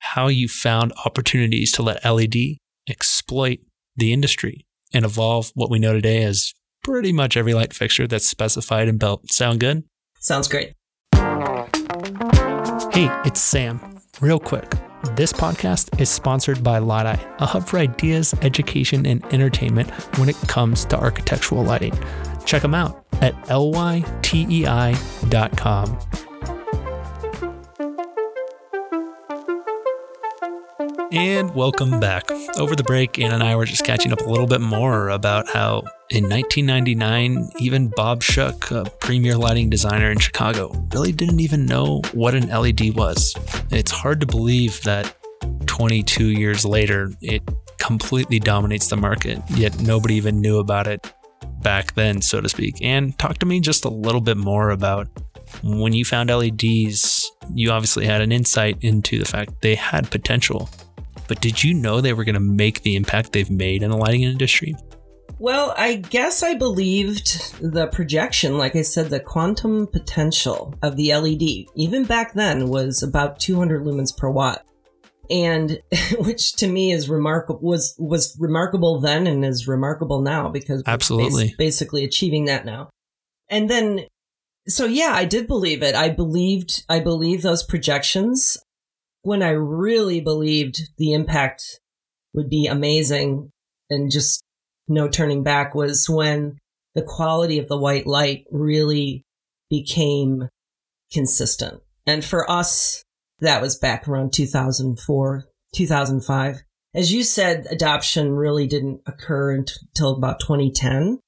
how 0.00 0.28
you 0.28 0.48
found 0.48 0.92
opportunities 1.04 1.72
to 1.72 1.82
let 1.82 2.04
LED 2.04 2.58
exploit 2.88 3.58
the 3.96 4.12
industry 4.12 4.66
and 4.92 5.04
evolve 5.04 5.52
what 5.54 5.70
we 5.70 5.78
know 5.78 5.92
today 5.92 6.24
as 6.24 6.52
pretty 6.82 7.12
much 7.12 7.36
every 7.36 7.54
light 7.54 7.72
fixture 7.72 8.06
that's 8.06 8.26
specified 8.26 8.88
and 8.88 8.98
built. 8.98 9.30
Sound 9.30 9.60
good? 9.60 9.84
Sounds 10.18 10.48
great. 10.48 10.74
Hey, 12.92 13.08
it's 13.24 13.40
Sam. 13.40 13.80
Real 14.20 14.40
quick. 14.40 14.72
This 15.16 15.32
podcast 15.32 15.98
is 16.00 16.10
sponsored 16.10 16.62
by 16.62 16.78
Light 16.78 17.06
a 17.38 17.46
hub 17.46 17.66
for 17.66 17.78
ideas, 17.78 18.34
education, 18.42 19.06
and 19.06 19.24
entertainment 19.32 19.90
when 20.18 20.28
it 20.28 20.36
comes 20.46 20.84
to 20.86 20.98
architectural 20.98 21.64
lighting. 21.64 21.98
Check 22.44 22.62
them 22.62 22.74
out 22.74 23.06
at 23.22 23.34
lytei.com. 23.44 23.90
And 31.12 31.52
welcome 31.56 31.98
back. 31.98 32.30
Over 32.56 32.76
the 32.76 32.84
break, 32.84 33.18
Ann 33.18 33.32
and 33.32 33.42
I 33.42 33.56
were 33.56 33.64
just 33.64 33.84
catching 33.84 34.12
up 34.12 34.20
a 34.20 34.30
little 34.30 34.46
bit 34.46 34.60
more 34.60 35.08
about 35.08 35.48
how 35.48 35.82
in 36.08 36.28
1999, 36.28 37.50
even 37.58 37.88
Bob 37.88 38.22
Shook, 38.22 38.70
a 38.70 38.84
premier 39.00 39.36
lighting 39.36 39.70
designer 39.70 40.12
in 40.12 40.20
Chicago, 40.20 40.70
really 40.94 41.10
didn't 41.10 41.40
even 41.40 41.66
know 41.66 42.02
what 42.12 42.36
an 42.36 42.48
LED 42.48 42.94
was. 42.94 43.34
It's 43.72 43.90
hard 43.90 44.20
to 44.20 44.26
believe 44.26 44.80
that 44.82 45.16
22 45.66 46.26
years 46.26 46.64
later, 46.64 47.10
it 47.20 47.42
completely 47.78 48.38
dominates 48.38 48.86
the 48.86 48.96
market, 48.96 49.42
yet 49.50 49.80
nobody 49.80 50.14
even 50.14 50.40
knew 50.40 50.60
about 50.60 50.86
it 50.86 51.12
back 51.60 51.94
then, 51.94 52.22
so 52.22 52.40
to 52.40 52.48
speak. 52.48 52.76
And 52.82 53.18
talk 53.18 53.38
to 53.38 53.46
me 53.46 53.58
just 53.58 53.84
a 53.84 53.90
little 53.90 54.20
bit 54.20 54.36
more 54.36 54.70
about 54.70 55.08
when 55.64 55.92
you 55.92 56.04
found 56.04 56.30
LEDs, 56.30 57.32
you 57.52 57.72
obviously 57.72 58.06
had 58.06 58.20
an 58.20 58.30
insight 58.30 58.78
into 58.82 59.18
the 59.18 59.24
fact 59.24 59.60
they 59.60 59.74
had 59.74 60.08
potential 60.08 60.70
but 61.30 61.40
did 61.40 61.62
you 61.62 61.72
know 61.72 62.00
they 62.00 62.12
were 62.12 62.24
going 62.24 62.34
to 62.34 62.40
make 62.40 62.82
the 62.82 62.96
impact 62.96 63.32
they've 63.32 63.52
made 63.52 63.84
in 63.84 63.90
the 63.92 63.96
lighting 63.96 64.24
industry? 64.24 64.74
Well, 65.38 65.72
I 65.76 65.94
guess 65.94 66.42
I 66.42 66.54
believed 66.54 67.54
the 67.60 67.86
projection, 67.86 68.58
like 68.58 68.74
I 68.74 68.82
said, 68.82 69.10
the 69.10 69.20
quantum 69.20 69.86
potential 69.86 70.74
of 70.82 70.96
the 70.96 71.14
LED, 71.14 71.68
even 71.76 72.04
back 72.04 72.34
then, 72.34 72.68
was 72.68 73.04
about 73.04 73.38
200 73.38 73.84
lumens 73.84 74.14
per 74.14 74.28
watt. 74.28 74.66
And 75.30 75.80
which 76.18 76.54
to 76.54 76.66
me 76.66 76.90
is 76.90 77.08
remarkable 77.08 77.60
was 77.62 77.94
was 77.96 78.36
remarkable 78.40 78.98
then 78.98 79.28
and 79.28 79.44
is 79.44 79.68
remarkable 79.68 80.22
now 80.22 80.48
because 80.48 80.82
absolutely 80.84 81.50
bas- 81.50 81.56
basically 81.56 82.02
achieving 82.02 82.46
that 82.46 82.64
now. 82.64 82.90
And 83.48 83.70
then 83.70 84.06
so 84.66 84.84
yeah, 84.84 85.12
I 85.14 85.26
did 85.26 85.46
believe 85.46 85.84
it. 85.84 85.94
I 85.94 86.08
believed 86.08 86.84
I 86.88 86.98
believed 86.98 87.44
those 87.44 87.62
projections 87.62 88.58
when 89.22 89.42
I 89.42 89.50
really 89.50 90.20
believed 90.20 90.80
the 90.96 91.12
impact 91.12 91.80
would 92.34 92.48
be 92.48 92.66
amazing 92.66 93.50
and 93.88 94.10
just 94.10 94.42
no 94.88 95.08
turning 95.08 95.42
back 95.42 95.74
was 95.74 96.08
when 96.08 96.58
the 96.94 97.02
quality 97.02 97.58
of 97.58 97.68
the 97.68 97.78
white 97.78 98.06
light 98.06 98.44
really 98.50 99.24
became 99.68 100.48
consistent. 101.12 101.80
And 102.06 102.24
for 102.24 102.50
us, 102.50 103.04
that 103.40 103.62
was 103.62 103.76
back 103.76 104.08
around 104.08 104.32
2004, 104.32 105.44
2005. 105.74 106.62
As 106.94 107.12
you 107.12 107.22
said, 107.22 107.66
adoption 107.70 108.32
really 108.32 108.66
didn't 108.66 109.02
occur 109.06 109.52
until 109.52 110.16
about 110.16 110.40
2010 110.40 111.20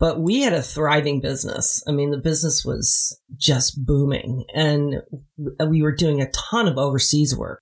but 0.00 0.18
we 0.18 0.40
had 0.40 0.54
a 0.54 0.62
thriving 0.62 1.20
business. 1.20 1.84
I 1.86 1.92
mean, 1.92 2.10
the 2.10 2.16
business 2.16 2.64
was 2.64 3.20
just 3.36 3.84
booming 3.84 4.46
and 4.54 5.02
we 5.68 5.82
were 5.82 5.94
doing 5.94 6.22
a 6.22 6.30
ton 6.30 6.66
of 6.66 6.78
overseas 6.78 7.36
work. 7.36 7.60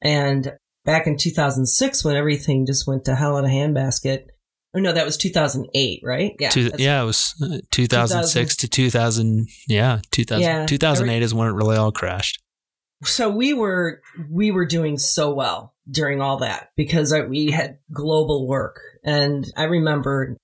And 0.00 0.54
back 0.86 1.06
in 1.06 1.18
2006, 1.18 2.02
when 2.02 2.16
everything 2.16 2.64
just 2.66 2.86
went 2.86 3.04
to 3.04 3.14
hell 3.14 3.36
in 3.36 3.44
a 3.44 3.48
handbasket, 3.48 4.24
or 4.72 4.80
no, 4.80 4.92
that 4.92 5.04
was 5.04 5.18
2008, 5.18 6.00
right? 6.02 6.32
Yeah. 6.40 6.48
Two, 6.48 6.70
yeah, 6.78 7.02
it 7.02 7.04
was 7.04 7.34
uh, 7.42 7.58
2006 7.70 8.56
2000, 8.56 8.58
to 8.58 8.68
2000. 8.68 9.46
Yeah, 9.68 10.00
2000, 10.10 10.42
yeah, 10.42 10.66
2008 10.66 11.14
every, 11.14 11.24
is 11.24 11.34
when 11.34 11.48
it 11.48 11.52
really 11.52 11.76
all 11.76 11.92
crashed. 11.92 12.42
so 13.04 13.28
we 13.28 13.52
were 13.52 14.00
we 14.30 14.50
were 14.50 14.64
doing 14.64 14.96
so 14.96 15.32
well 15.34 15.74
during 15.90 16.20
all 16.22 16.38
that 16.38 16.70
because 16.76 17.14
we 17.28 17.50
had 17.50 17.76
global 17.92 18.48
work 18.48 18.80
and 19.04 19.44
i 19.56 19.64
remember 19.64 20.36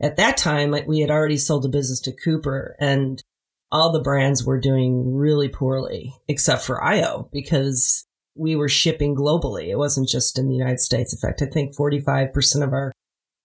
at 0.00 0.16
that 0.16 0.36
time 0.36 0.74
we 0.86 1.00
had 1.00 1.10
already 1.10 1.36
sold 1.36 1.62
the 1.62 1.68
business 1.68 2.00
to 2.00 2.12
cooper 2.12 2.76
and 2.80 3.22
all 3.70 3.92
the 3.92 4.00
brands 4.00 4.44
were 4.44 4.60
doing 4.60 5.14
really 5.14 5.48
poorly 5.48 6.14
except 6.28 6.62
for 6.62 6.82
io 6.82 7.28
because 7.32 8.06
we 8.34 8.56
were 8.56 8.68
shipping 8.68 9.14
globally 9.14 9.68
it 9.68 9.76
wasn't 9.76 10.08
just 10.08 10.38
in 10.38 10.48
the 10.48 10.54
united 10.54 10.80
states 10.80 11.12
in 11.12 11.18
fact 11.18 11.42
i 11.42 11.46
think 11.46 11.76
45% 11.76 12.62
of 12.62 12.72
our 12.72 12.92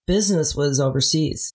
business 0.06 0.54
was 0.54 0.80
overseas 0.80 1.52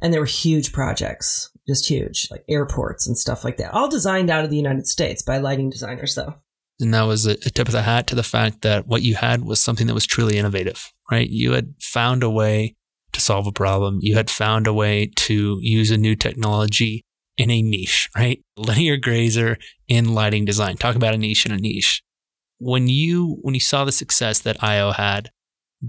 and 0.00 0.12
there 0.12 0.20
were 0.20 0.26
huge 0.26 0.72
projects, 0.72 1.50
just 1.66 1.88
huge, 1.88 2.28
like 2.30 2.44
airports 2.48 3.06
and 3.06 3.16
stuff 3.16 3.44
like 3.44 3.58
that, 3.58 3.72
all 3.72 3.88
designed 3.88 4.30
out 4.30 4.44
of 4.44 4.50
the 4.50 4.56
United 4.56 4.86
States 4.86 5.22
by 5.22 5.38
lighting 5.38 5.70
designers, 5.70 6.14
though. 6.14 6.34
And 6.80 6.94
that 6.94 7.02
was 7.02 7.26
a, 7.26 7.36
tip 7.36 7.68
of 7.68 7.72
the 7.72 7.82
hat 7.82 8.06
to 8.06 8.14
the 8.14 8.22
fact 8.22 8.62
that 8.62 8.86
what 8.86 9.02
you 9.02 9.14
had 9.14 9.44
was 9.44 9.60
something 9.60 9.86
that 9.86 9.94
was 9.94 10.06
truly 10.06 10.38
innovative, 10.38 10.90
right? 11.10 11.28
You 11.28 11.52
had 11.52 11.74
found 11.78 12.22
a 12.22 12.30
way 12.30 12.76
to 13.12 13.20
solve 13.20 13.46
a 13.46 13.52
problem. 13.52 13.98
You 14.00 14.16
had 14.16 14.30
found 14.30 14.66
a 14.66 14.72
way 14.72 15.10
to 15.16 15.58
use 15.60 15.90
a 15.90 15.96
new 15.96 16.14
technology 16.14 17.02
in 17.36 17.50
a 17.50 17.62
niche, 17.62 18.08
right? 18.16 18.42
Linear 18.56 18.96
grazer 18.96 19.56
in 19.88 20.14
lighting 20.14 20.44
design. 20.44 20.76
Talk 20.76 20.96
about 20.96 21.14
a 21.14 21.18
niche 21.18 21.46
in 21.46 21.52
a 21.52 21.56
niche. 21.56 22.02
When 22.58 22.88
you 22.88 23.38
when 23.42 23.54
you 23.54 23.60
saw 23.60 23.84
the 23.84 23.92
success 23.92 24.40
that 24.40 24.62
IO 24.62 24.92
had, 24.92 25.30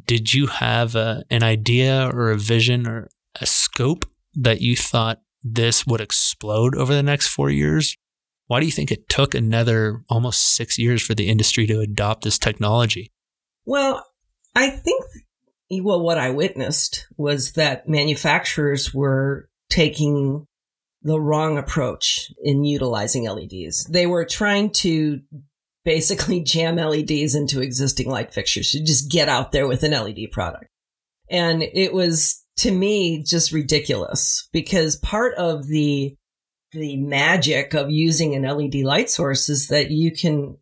did 0.05 0.33
you 0.33 0.47
have 0.47 0.95
a, 0.95 1.23
an 1.29 1.43
idea 1.43 2.09
or 2.13 2.31
a 2.31 2.37
vision 2.37 2.87
or 2.87 3.09
a 3.39 3.45
scope 3.45 4.05
that 4.33 4.61
you 4.61 4.75
thought 4.75 5.19
this 5.43 5.85
would 5.85 6.01
explode 6.01 6.75
over 6.75 6.93
the 6.93 7.03
next 7.03 7.27
four 7.27 7.49
years? 7.49 7.97
Why 8.47 8.59
do 8.59 8.65
you 8.65 8.71
think 8.71 8.91
it 8.91 9.09
took 9.09 9.33
another 9.33 10.03
almost 10.09 10.55
six 10.55 10.77
years 10.77 11.01
for 11.01 11.15
the 11.15 11.29
industry 11.29 11.67
to 11.67 11.79
adopt 11.79 12.23
this 12.23 12.37
technology? 12.37 13.11
Well, 13.65 14.05
I 14.55 14.69
think, 14.69 15.03
well, 15.79 16.01
what 16.01 16.17
I 16.17 16.31
witnessed 16.31 17.07
was 17.17 17.53
that 17.53 17.87
manufacturers 17.87 18.93
were 18.93 19.49
taking 19.69 20.45
the 21.03 21.19
wrong 21.19 21.57
approach 21.57 22.31
in 22.43 22.63
utilizing 22.63 23.23
LEDs. 23.23 23.85
They 23.85 24.05
were 24.05 24.25
trying 24.25 24.71
to 24.71 25.21
basically 25.85 26.41
jam 26.43 26.75
LEDs 26.75 27.35
into 27.35 27.61
existing 27.61 28.09
light 28.09 28.33
fixtures 28.33 28.71
to 28.71 28.83
just 28.83 29.09
get 29.09 29.29
out 29.29 29.51
there 29.51 29.67
with 29.67 29.83
an 29.83 29.91
LED 29.91 30.31
product. 30.31 30.67
And 31.29 31.63
it 31.63 31.93
was 31.93 32.43
to 32.57 32.71
me 32.71 33.23
just 33.23 33.51
ridiculous 33.51 34.49
because 34.51 34.97
part 34.97 35.33
of 35.35 35.67
the 35.67 36.15
the 36.73 36.97
magic 36.97 37.73
of 37.73 37.91
using 37.91 38.33
an 38.33 38.43
LED 38.43 38.75
light 38.75 39.09
source 39.09 39.49
is 39.49 39.67
that 39.67 39.91
you 39.91 40.11
can 40.11 40.57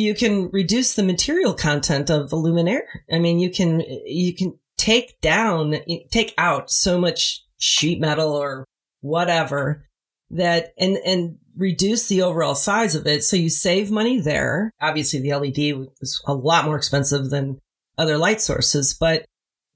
you 0.00 0.14
can 0.14 0.50
reduce 0.50 0.94
the 0.94 1.02
material 1.02 1.54
content 1.54 2.10
of 2.10 2.30
the 2.30 2.36
luminaire. 2.36 2.82
I 3.12 3.18
mean, 3.18 3.38
you 3.38 3.50
can 3.50 3.80
you 4.04 4.34
can 4.34 4.58
take 4.76 5.20
down 5.20 5.76
take 6.10 6.34
out 6.38 6.70
so 6.70 6.98
much 6.98 7.44
sheet 7.58 8.00
metal 8.00 8.32
or 8.32 8.64
whatever 9.00 9.86
that 10.30 10.72
and 10.78 10.96
and 11.04 11.38
reduce 11.56 12.06
the 12.08 12.22
overall 12.22 12.54
size 12.54 12.94
of 12.94 13.06
it 13.06 13.22
so 13.22 13.36
you 13.36 13.50
save 13.50 13.90
money 13.90 14.20
there. 14.20 14.70
Obviously 14.80 15.20
the 15.20 15.34
LED 15.34 15.88
is 16.00 16.22
a 16.26 16.34
lot 16.34 16.64
more 16.64 16.76
expensive 16.76 17.30
than 17.30 17.60
other 17.98 18.16
light 18.16 18.40
sources, 18.40 18.94
but 18.94 19.26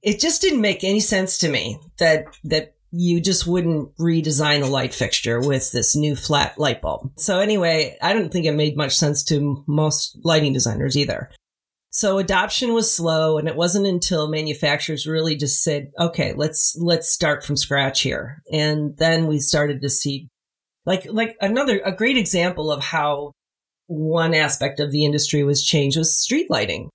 it 0.02 0.20
just 0.20 0.40
didn't 0.40 0.60
make 0.60 0.84
any 0.84 1.00
sense 1.00 1.38
to 1.38 1.48
me 1.48 1.78
that 1.98 2.26
that 2.44 2.73
you 2.96 3.20
just 3.20 3.44
wouldn't 3.44 3.96
redesign 3.96 4.60
the 4.60 4.66
light 4.66 4.94
fixture 4.94 5.40
with 5.40 5.72
this 5.72 5.96
new 5.96 6.14
flat 6.14 6.56
light 6.58 6.80
bulb. 6.80 7.10
So 7.16 7.40
anyway, 7.40 7.96
I 8.00 8.12
don't 8.12 8.32
think 8.32 8.46
it 8.46 8.52
made 8.52 8.76
much 8.76 8.96
sense 8.96 9.24
to 9.24 9.64
most 9.66 10.16
lighting 10.22 10.52
designers 10.52 10.96
either. 10.96 11.30
So 11.90 12.18
adoption 12.18 12.72
was 12.72 12.92
slow 12.92 13.36
and 13.36 13.48
it 13.48 13.56
wasn't 13.56 13.86
until 13.86 14.28
manufacturers 14.28 15.06
really 15.06 15.34
just 15.36 15.62
said, 15.62 15.90
"Okay, 15.98 16.34
let's 16.34 16.76
let's 16.78 17.08
start 17.08 17.44
from 17.44 17.56
scratch 17.56 18.02
here." 18.02 18.42
And 18.52 18.96
then 18.98 19.26
we 19.26 19.38
started 19.38 19.82
to 19.82 19.90
see 19.90 20.28
like 20.86 21.06
like 21.10 21.36
another 21.40 21.80
a 21.84 21.92
great 21.92 22.16
example 22.16 22.70
of 22.70 22.82
how 22.82 23.32
one 23.86 24.34
aspect 24.34 24.78
of 24.78 24.92
the 24.92 25.04
industry 25.04 25.42
was 25.42 25.64
changed 25.64 25.96
was 25.96 26.18
street 26.18 26.48
lighting. 26.48 26.90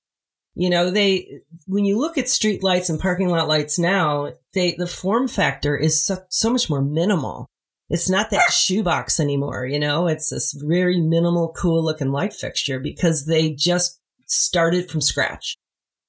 You 0.60 0.69
know, 0.69 0.91
they, 0.91 1.39
when 1.67 1.86
you 1.86 1.98
look 1.98 2.17
at 2.17 2.28
street 2.28 2.62
lights 2.62 2.89
and 2.89 3.00
parking 3.00 3.30
lot 3.30 3.48
lights 3.48 3.80
now, 3.80 4.34
they, 4.54 4.76
the 4.78 4.88
form 4.88 5.30
factor 5.30 5.78
is 5.78 6.04
so, 6.06 6.17
so 6.28 6.50
much 6.50 6.69
more 6.69 6.82
minimal. 6.82 7.48
It's 7.89 8.10
not 8.10 8.30
that 8.32 8.52
shoebox 8.52 9.22
anymore, 9.22 9.65
you 9.65 9.80
know, 9.80 10.08
it's 10.08 10.30
this 10.30 10.52
very 10.52 11.00
minimal, 11.00 11.54
cool 11.56 11.82
looking 11.82 12.12
light 12.12 12.34
fixture 12.34 12.78
because 12.78 13.26
they 13.26 13.52
just 13.52 14.02
started 14.26 14.91
from 14.91 15.00
scratch. 15.00 15.56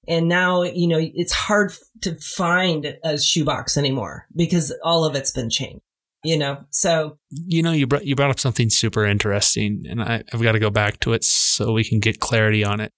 And 0.09 0.29
now, 0.29 0.65
you 0.65 0.89
know, 0.89 0.99
it's 1.01 1.33
hard 1.33 1.73
to 2.01 2.17
find 2.17 2.99
a 3.05 3.21
shoebox 3.21 3.77
anymore 3.77 4.27
because 4.35 4.75
all 4.83 5.05
of 5.05 5.15
it's 5.15 5.31
been 5.31 5.49
changed 5.49 5.83
you 6.23 6.37
know 6.37 6.59
so 6.69 7.17
you 7.31 7.63
know 7.63 7.73
you 7.73 7.87
brought 7.87 8.05
you 8.05 8.15
brought 8.15 8.31
up 8.31 8.39
something 8.39 8.69
super 8.69 9.07
interesting 9.07 9.85
and 9.89 10.03
I, 10.03 10.23
i've 10.35 10.43
got 10.43 10.53
to 10.53 10.59
go 10.59 10.69
back 10.69 11.01
to 11.01 11.15
it 11.15 11.25
so 11.25 11.73
we 11.73 11.83
can 11.83 11.99
get 11.99 12.21
clarity 12.21 12.63
on 12.63 12.79
it 12.79 12.93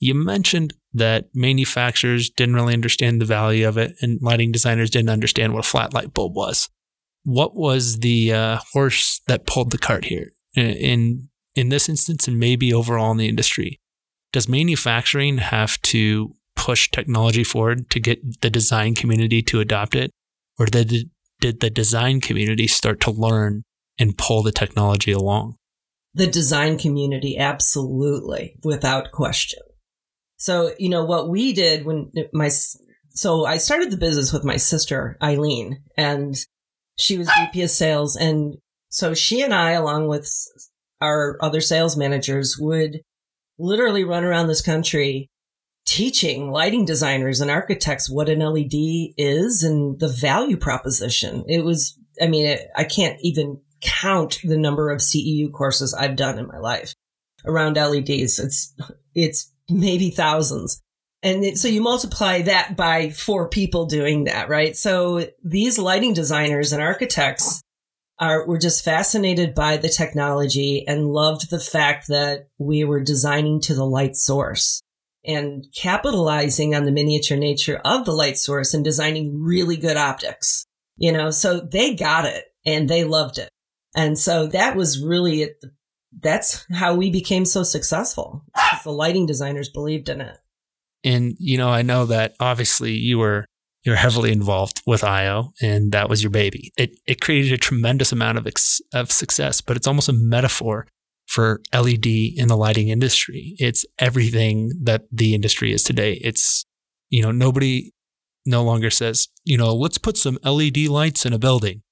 you 0.00 0.14
mentioned 0.14 0.72
that 0.94 1.26
manufacturers 1.34 2.30
didn't 2.30 2.54
really 2.54 2.74
understand 2.74 3.20
the 3.20 3.26
value 3.26 3.66
of 3.66 3.78
it 3.78 3.94
and 4.00 4.20
lighting 4.20 4.52
designers 4.52 4.90
didn't 4.90 5.10
understand 5.10 5.52
what 5.52 5.64
a 5.64 5.68
flat 5.68 5.94
light 5.94 6.12
bulb 6.12 6.36
was. 6.36 6.68
What 7.24 7.54
was 7.54 7.98
the 7.98 8.32
uh, 8.32 8.58
horse 8.72 9.20
that 9.26 9.46
pulled 9.46 9.70
the 9.70 9.78
cart 9.78 10.06
here? 10.06 10.32
In 10.54 11.28
in 11.54 11.68
this 11.68 11.88
instance, 11.88 12.26
and 12.26 12.38
maybe 12.38 12.72
overall 12.72 13.10
in 13.10 13.18
the 13.18 13.28
industry, 13.28 13.80
does 14.32 14.48
manufacturing 14.48 15.38
have 15.38 15.80
to 15.82 16.34
push 16.56 16.90
technology 16.90 17.44
forward 17.44 17.90
to 17.90 18.00
get 18.00 18.40
the 18.40 18.50
design 18.50 18.94
community 18.94 19.42
to 19.42 19.60
adopt 19.60 19.94
it, 19.94 20.10
or 20.58 20.66
did 20.66 21.10
did 21.40 21.60
the 21.60 21.70
design 21.70 22.20
community 22.20 22.66
start 22.66 23.00
to 23.00 23.10
learn 23.10 23.62
and 23.98 24.16
pull 24.16 24.42
the 24.42 24.52
technology 24.52 25.12
along? 25.12 25.56
The 26.14 26.26
design 26.26 26.78
community, 26.78 27.38
absolutely, 27.38 28.56
without 28.62 29.12
question. 29.12 29.60
So, 30.42 30.72
you 30.76 30.88
know, 30.88 31.04
what 31.04 31.28
we 31.28 31.52
did 31.52 31.84
when 31.84 32.10
my, 32.32 32.48
so 33.10 33.46
I 33.46 33.58
started 33.58 33.92
the 33.92 33.96
business 33.96 34.32
with 34.32 34.42
my 34.42 34.56
sister, 34.56 35.16
Eileen, 35.22 35.84
and 35.96 36.34
she 36.98 37.16
was 37.16 37.30
VP 37.38 37.62
of 37.62 37.70
sales. 37.70 38.16
And 38.16 38.56
so 38.88 39.14
she 39.14 39.42
and 39.42 39.54
I, 39.54 39.70
along 39.70 40.08
with 40.08 40.28
our 41.00 41.38
other 41.40 41.60
sales 41.60 41.96
managers, 41.96 42.58
would 42.58 43.02
literally 43.56 44.02
run 44.02 44.24
around 44.24 44.48
this 44.48 44.62
country 44.62 45.30
teaching 45.86 46.50
lighting 46.50 46.86
designers 46.86 47.40
and 47.40 47.48
architects 47.48 48.10
what 48.10 48.28
an 48.28 48.40
LED 48.40 49.14
is 49.16 49.62
and 49.62 50.00
the 50.00 50.08
value 50.08 50.56
proposition. 50.56 51.44
It 51.46 51.64
was, 51.64 51.96
I 52.20 52.26
mean, 52.26 52.46
it, 52.46 52.62
I 52.74 52.82
can't 52.82 53.16
even 53.20 53.60
count 53.80 54.40
the 54.42 54.58
number 54.58 54.90
of 54.90 54.98
CEU 55.02 55.52
courses 55.52 55.94
I've 55.94 56.16
done 56.16 56.40
in 56.40 56.48
my 56.48 56.58
life 56.58 56.94
around 57.44 57.76
LEDs. 57.76 58.40
It's, 58.40 58.74
it's 59.14 59.51
maybe 59.72 60.10
thousands. 60.10 60.80
And 61.22 61.44
it, 61.44 61.58
so 61.58 61.68
you 61.68 61.80
multiply 61.80 62.42
that 62.42 62.76
by 62.76 63.10
four 63.10 63.48
people 63.48 63.86
doing 63.86 64.24
that, 64.24 64.48
right? 64.48 64.76
So 64.76 65.28
these 65.44 65.78
lighting 65.78 66.14
designers 66.14 66.72
and 66.72 66.82
architects 66.82 67.62
are, 68.18 68.46
were 68.46 68.58
just 68.58 68.84
fascinated 68.84 69.54
by 69.54 69.76
the 69.76 69.88
technology 69.88 70.84
and 70.86 71.12
loved 71.12 71.50
the 71.50 71.60
fact 71.60 72.08
that 72.08 72.48
we 72.58 72.84
were 72.84 73.00
designing 73.00 73.60
to 73.62 73.74
the 73.74 73.86
light 73.86 74.16
source 74.16 74.82
and 75.24 75.66
capitalizing 75.74 76.74
on 76.74 76.84
the 76.84 76.92
miniature 76.92 77.36
nature 77.36 77.80
of 77.84 78.04
the 78.04 78.12
light 78.12 78.36
source 78.36 78.74
and 78.74 78.84
designing 78.84 79.40
really 79.42 79.76
good 79.76 79.96
optics. 79.96 80.66
You 80.96 81.12
know, 81.12 81.30
so 81.30 81.60
they 81.60 81.94
got 81.94 82.24
it 82.24 82.44
and 82.66 82.88
they 82.88 83.04
loved 83.04 83.38
it. 83.38 83.48
And 83.94 84.18
so 84.18 84.46
that 84.48 84.76
was 84.76 85.02
really 85.02 85.42
at 85.42 85.60
the 85.60 85.70
that's 86.20 86.66
how 86.72 86.94
we 86.94 87.10
became 87.10 87.44
so 87.44 87.62
successful. 87.62 88.44
The 88.84 88.90
lighting 88.90 89.26
designers 89.26 89.68
believed 89.68 90.08
in 90.08 90.20
it. 90.20 90.36
And 91.04 91.36
you 91.38 91.56
know, 91.56 91.68
I 91.68 91.82
know 91.82 92.06
that 92.06 92.34
obviously 92.40 92.92
you 92.92 93.18
were 93.18 93.46
you're 93.84 93.96
heavily 93.96 94.30
involved 94.30 94.80
with 94.86 95.02
IO, 95.02 95.52
and 95.60 95.90
that 95.92 96.08
was 96.08 96.22
your 96.22 96.30
baby. 96.30 96.72
It 96.76 96.98
it 97.06 97.20
created 97.20 97.52
a 97.52 97.58
tremendous 97.58 98.12
amount 98.12 98.38
of 98.38 98.46
ex- 98.46 98.80
of 98.92 99.10
success, 99.10 99.60
but 99.60 99.76
it's 99.76 99.86
almost 99.86 100.08
a 100.08 100.12
metaphor 100.12 100.86
for 101.26 101.60
LED 101.72 102.06
in 102.06 102.48
the 102.48 102.56
lighting 102.56 102.88
industry. 102.88 103.54
It's 103.58 103.84
everything 103.98 104.72
that 104.82 105.02
the 105.10 105.34
industry 105.34 105.72
is 105.72 105.82
today. 105.82 106.20
It's 106.22 106.64
you 107.08 107.22
know 107.22 107.32
nobody 107.32 107.92
no 108.44 108.64
longer 108.64 108.90
says 108.90 109.28
you 109.44 109.56
know 109.56 109.72
let's 109.72 109.98
put 109.98 110.16
some 110.16 110.38
LED 110.44 110.78
lights 110.88 111.26
in 111.26 111.32
a 111.32 111.38
building. 111.38 111.82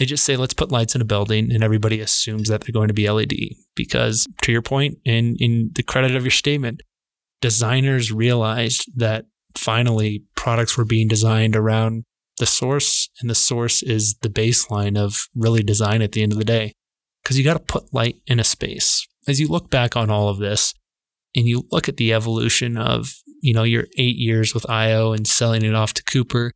They 0.00 0.06
just 0.06 0.24
say, 0.24 0.38
let's 0.38 0.54
put 0.54 0.72
lights 0.72 0.94
in 0.94 1.02
a 1.02 1.04
building, 1.04 1.52
and 1.52 1.62
everybody 1.62 2.00
assumes 2.00 2.48
that 2.48 2.62
they're 2.62 2.72
going 2.72 2.88
to 2.88 2.94
be 2.94 3.08
LED. 3.10 3.34
Because 3.76 4.26
to 4.40 4.50
your 4.50 4.62
point, 4.62 4.96
in, 5.04 5.36
in 5.38 5.72
the 5.74 5.82
credit 5.82 6.16
of 6.16 6.24
your 6.24 6.30
statement, 6.30 6.80
designers 7.42 8.10
realized 8.10 8.90
that 8.96 9.26
finally 9.54 10.24
products 10.36 10.78
were 10.78 10.86
being 10.86 11.06
designed 11.06 11.54
around 11.54 12.04
the 12.38 12.46
source, 12.46 13.10
and 13.20 13.28
the 13.28 13.34
source 13.34 13.82
is 13.82 14.16
the 14.22 14.30
baseline 14.30 14.96
of 14.96 15.28
really 15.34 15.62
design 15.62 16.00
at 16.00 16.12
the 16.12 16.22
end 16.22 16.32
of 16.32 16.38
the 16.38 16.44
day. 16.46 16.72
because 17.22 17.36
you 17.36 17.44
got 17.44 17.54
to 17.54 17.60
put 17.60 17.92
light 17.92 18.16
in 18.26 18.40
a 18.40 18.44
space. 18.44 19.06
As 19.28 19.38
you 19.38 19.48
look 19.48 19.68
back 19.68 19.96
on 19.96 20.08
all 20.08 20.30
of 20.30 20.38
this 20.38 20.72
and 21.36 21.46
you 21.46 21.66
look 21.70 21.90
at 21.90 21.98
the 21.98 22.14
evolution 22.14 22.78
of, 22.78 23.12
you 23.42 23.52
know, 23.52 23.62
your 23.62 23.86
eight 23.98 24.16
years 24.16 24.54
with 24.54 24.68
IO 24.70 25.12
and 25.12 25.26
selling 25.26 25.62
it 25.62 25.74
off 25.74 25.92
to 25.92 26.02
Cooper, 26.02 26.52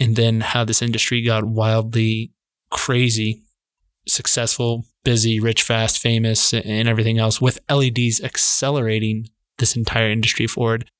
and 0.00 0.16
then 0.16 0.40
how 0.40 0.64
this 0.64 0.82
industry 0.82 1.22
got 1.22 1.44
wildly 1.44 2.32
crazy, 2.70 3.42
successful, 4.08 4.84
busy, 5.04 5.40
rich, 5.40 5.62
fast, 5.62 5.98
famous, 5.98 6.52
and 6.52 6.88
everything 6.88 7.18
else 7.18 7.40
with 7.40 7.60
LEDs 7.70 8.22
accelerating 8.22 9.26
this 9.58 9.76
entire 9.76 10.10
industry 10.10 10.46
forward. 10.46 10.90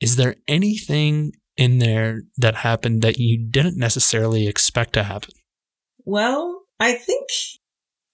Is 0.00 0.16
there 0.16 0.36
anything 0.48 1.32
in 1.56 1.78
there 1.78 2.22
that 2.36 2.56
happened 2.56 3.02
that 3.02 3.18
you 3.18 3.38
didn't 3.38 3.78
necessarily 3.78 4.46
expect 4.46 4.92
to 4.94 5.04
happen? 5.04 5.30
Well, 6.04 6.62
I 6.80 6.94
think, 6.94 7.28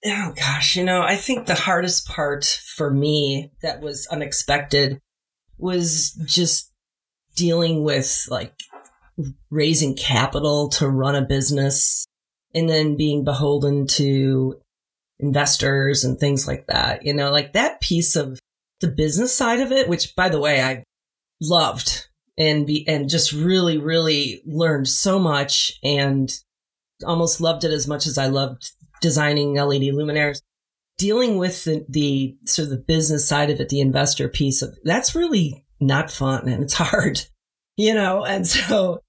oh 0.05 0.33
gosh, 0.35 0.75
you 0.75 0.83
know, 0.83 1.01
I 1.01 1.15
think 1.15 1.47
the 1.47 1.55
hardest 1.55 2.07
part 2.07 2.45
for 2.75 2.91
me 2.91 3.51
that 3.61 3.81
was 3.81 4.07
unexpected 4.11 4.99
was 5.57 6.11
just 6.25 6.71
dealing 7.35 7.83
with 7.83 8.25
like 8.29 8.53
raising 9.49 9.95
capital 9.95 10.69
to 10.69 10.89
run 10.89 11.15
a 11.15 11.21
business 11.21 12.05
and 12.53 12.69
then 12.69 12.97
being 12.97 13.23
beholden 13.23 13.87
to 13.87 14.59
investors 15.19 16.03
and 16.03 16.19
things 16.19 16.47
like 16.47 16.67
that. 16.67 17.05
You 17.05 17.13
know, 17.13 17.31
like 17.31 17.53
that 17.53 17.81
piece 17.81 18.15
of 18.15 18.39
the 18.81 18.87
business 18.87 19.33
side 19.33 19.59
of 19.59 19.71
it, 19.71 19.87
which 19.87 20.15
by 20.15 20.29
the 20.29 20.39
way, 20.39 20.61
I 20.61 20.83
loved 21.39 22.07
and 22.37 22.65
be, 22.65 22.87
and 22.87 23.09
just 23.09 23.31
really, 23.31 23.77
really 23.77 24.41
learned 24.45 24.87
so 24.87 25.19
much 25.19 25.73
and 25.83 26.31
almost 27.05 27.41
loved 27.41 27.63
it 27.63 27.71
as 27.71 27.87
much 27.87 28.07
as 28.07 28.17
I 28.17 28.27
loved 28.27 28.71
designing 29.01 29.55
LED 29.55 29.81
luminaires. 29.93 30.41
Dealing 30.97 31.37
with 31.37 31.63
the, 31.63 31.83
the 31.89 32.35
sort 32.45 32.65
of 32.65 32.69
the 32.71 32.77
business 32.77 33.27
side 33.27 33.49
of 33.49 33.59
it, 33.59 33.69
the 33.69 33.79
investor 33.79 34.27
piece 34.27 34.61
of 34.61 34.77
that's 34.83 35.15
really 35.15 35.65
not 35.79 36.11
fun 36.11 36.47
and 36.47 36.63
it's 36.63 36.75
hard, 36.75 37.21
you 37.77 37.93
know? 37.93 38.23
And 38.23 38.45
so 38.47 39.01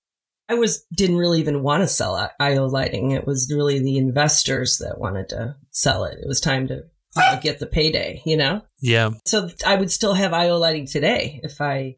I 0.53 0.55
was, 0.55 0.85
didn't 0.95 1.17
really 1.17 1.41
even 1.41 1.63
want 1.63 1.83
to 1.83 1.87
sell 1.87 2.31
IO 2.39 2.67
lighting. 2.67 3.13
It 3.13 3.27
was 3.27 3.51
really 3.51 3.79
the 3.79 3.97
investors 3.97 4.77
that 4.79 4.99
wanted 4.99 5.31
to 5.31 5.57
sell 5.71 6.05
it. 6.05 6.19
It 6.19 6.29
was 6.29 6.41
time 6.43 6.69
to 6.69 6.85
know, 7.17 7.39
get 7.41 7.59
the 7.59 7.67
payday, 7.67 8.21
you 8.27 8.37
know? 8.37 8.61
Yeah. 8.79 9.13
So 9.25 9.49
I 9.65 9.77
would 9.77 9.91
still 9.91 10.13
have 10.13 10.35
IO 10.35 10.59
lighting 10.59 10.87
today 10.87 11.41
if 11.43 11.63
I, 11.63 11.97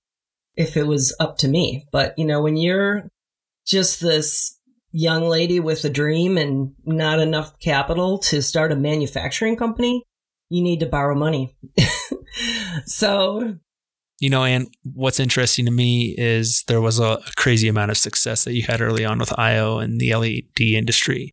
if 0.57 0.77
it 0.77 0.87
was 0.87 1.17
up 1.19 1.39
to 1.39 1.49
me. 1.49 1.89
But, 1.91 2.17
you 2.17 2.25
know, 2.25 2.43
when 2.43 2.57
you're 2.57 3.09
just 3.67 4.01
this 4.01 4.57
young 4.93 5.25
lady 5.25 5.59
with 5.59 5.85
a 5.85 5.91
dream 5.91 6.39
and 6.39 6.75
not 6.85 7.19
enough 7.19 7.59
capital 7.59 8.19
to 8.19 8.41
start 8.41 8.71
a 8.71 8.77
manufacturing 8.77 9.57
company, 9.57 10.05
you 10.49 10.63
need 10.63 10.79
to 10.79 10.87
borrow 10.87 11.17
money. 11.17 11.57
so, 12.87 13.57
you 14.21 14.31
know, 14.31 14.45
and 14.45 14.69
what's 14.83 15.21
interesting 15.21 15.65
to 15.67 15.71
me 15.71 16.15
is 16.17 16.65
there 16.69 16.81
was 16.81 16.99
a, 16.99 17.19
crazy 17.37 17.69
amount 17.69 17.91
of 17.91 17.97
success 17.97 18.45
that 18.45 18.55
you 18.55 18.63
had 18.63 18.81
early 18.81 19.05
on 19.05 19.19
with 19.19 19.39
IO 19.39 19.79
and 19.79 20.01
the 20.01 20.15
LED 20.15 20.61
industry. 20.61 21.31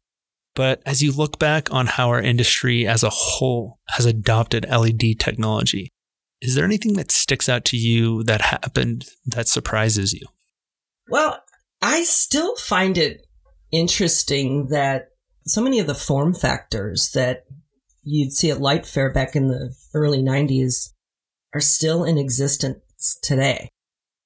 But 0.56 0.82
as 0.86 1.02
you 1.02 1.12
look 1.12 1.40
back 1.40 1.72
on 1.72 1.88
how 1.88 2.10
our 2.10 2.22
industry 2.22 2.86
as 2.86 3.04
a 3.04 3.10
whole 3.10 3.80
has 3.90 4.06
adopted 4.06 4.66
LED 4.70 5.20
technology, 5.20 5.90
is 6.42 6.56
there 6.56 6.66
anything 6.66 6.94
that 6.94 7.12
sticks 7.12 7.48
out 7.48 7.64
to 7.66 7.78
you 7.78 8.24
that 8.24 8.42
happened 8.42 9.06
that 9.26 9.48
surprises 9.48 10.12
you? 10.12 10.26
Well, 11.08 11.42
I 11.82 12.04
still 12.04 12.56
find 12.58 12.98
it 12.98 13.26
interesting 13.72 14.68
that 14.68 15.10
so 15.46 15.62
many 15.62 15.80
of 15.80 15.88
the 15.88 15.96
form 15.96 16.34
factors 16.34 17.12
that 17.14 17.46
you'd 18.04 18.34
see 18.34 18.50
at 18.50 18.60
Light 18.60 18.86
Fair 18.86 19.12
back 19.12 19.36
in 19.36 19.48
the 19.48 19.74
early 19.94 20.22
90s 20.22 20.90
are 21.54 21.62
still 21.62 22.04
in 22.04 22.18
existence 22.18 23.20
today. 23.22 23.70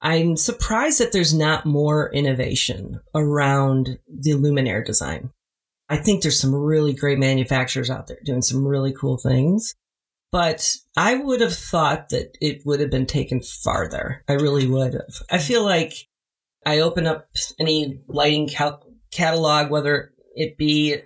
I'm 0.01 0.37
surprised 0.37 0.99
that 0.99 1.11
there's 1.11 1.33
not 1.33 1.65
more 1.65 2.11
innovation 2.13 3.01
around 3.15 3.97
the 4.07 4.31
luminaire 4.31 4.85
design. 4.85 5.31
I 5.89 5.97
think 5.97 6.21
there's 6.21 6.39
some 6.39 6.53
really 6.53 6.93
great 6.93 7.19
manufacturers 7.19 7.89
out 7.89 8.07
there 8.07 8.19
doing 8.23 8.41
some 8.41 8.67
really 8.67 8.93
cool 8.93 9.17
things, 9.17 9.75
but 10.31 10.75
I 10.97 11.15
would 11.15 11.41
have 11.41 11.55
thought 11.55 12.09
that 12.09 12.37
it 12.41 12.61
would 12.65 12.79
have 12.79 12.89
been 12.89 13.05
taken 13.05 13.41
farther. 13.41 14.23
I 14.27 14.33
really 14.33 14.67
would 14.67 14.93
have. 14.93 15.21
I 15.31 15.37
feel 15.37 15.63
like 15.63 15.93
I 16.65 16.79
open 16.79 17.05
up 17.05 17.27
any 17.59 18.01
lighting 18.07 18.47
cal- 18.47 18.83
catalog, 19.11 19.69
whether 19.69 20.11
it 20.35 20.57
be, 20.57 20.97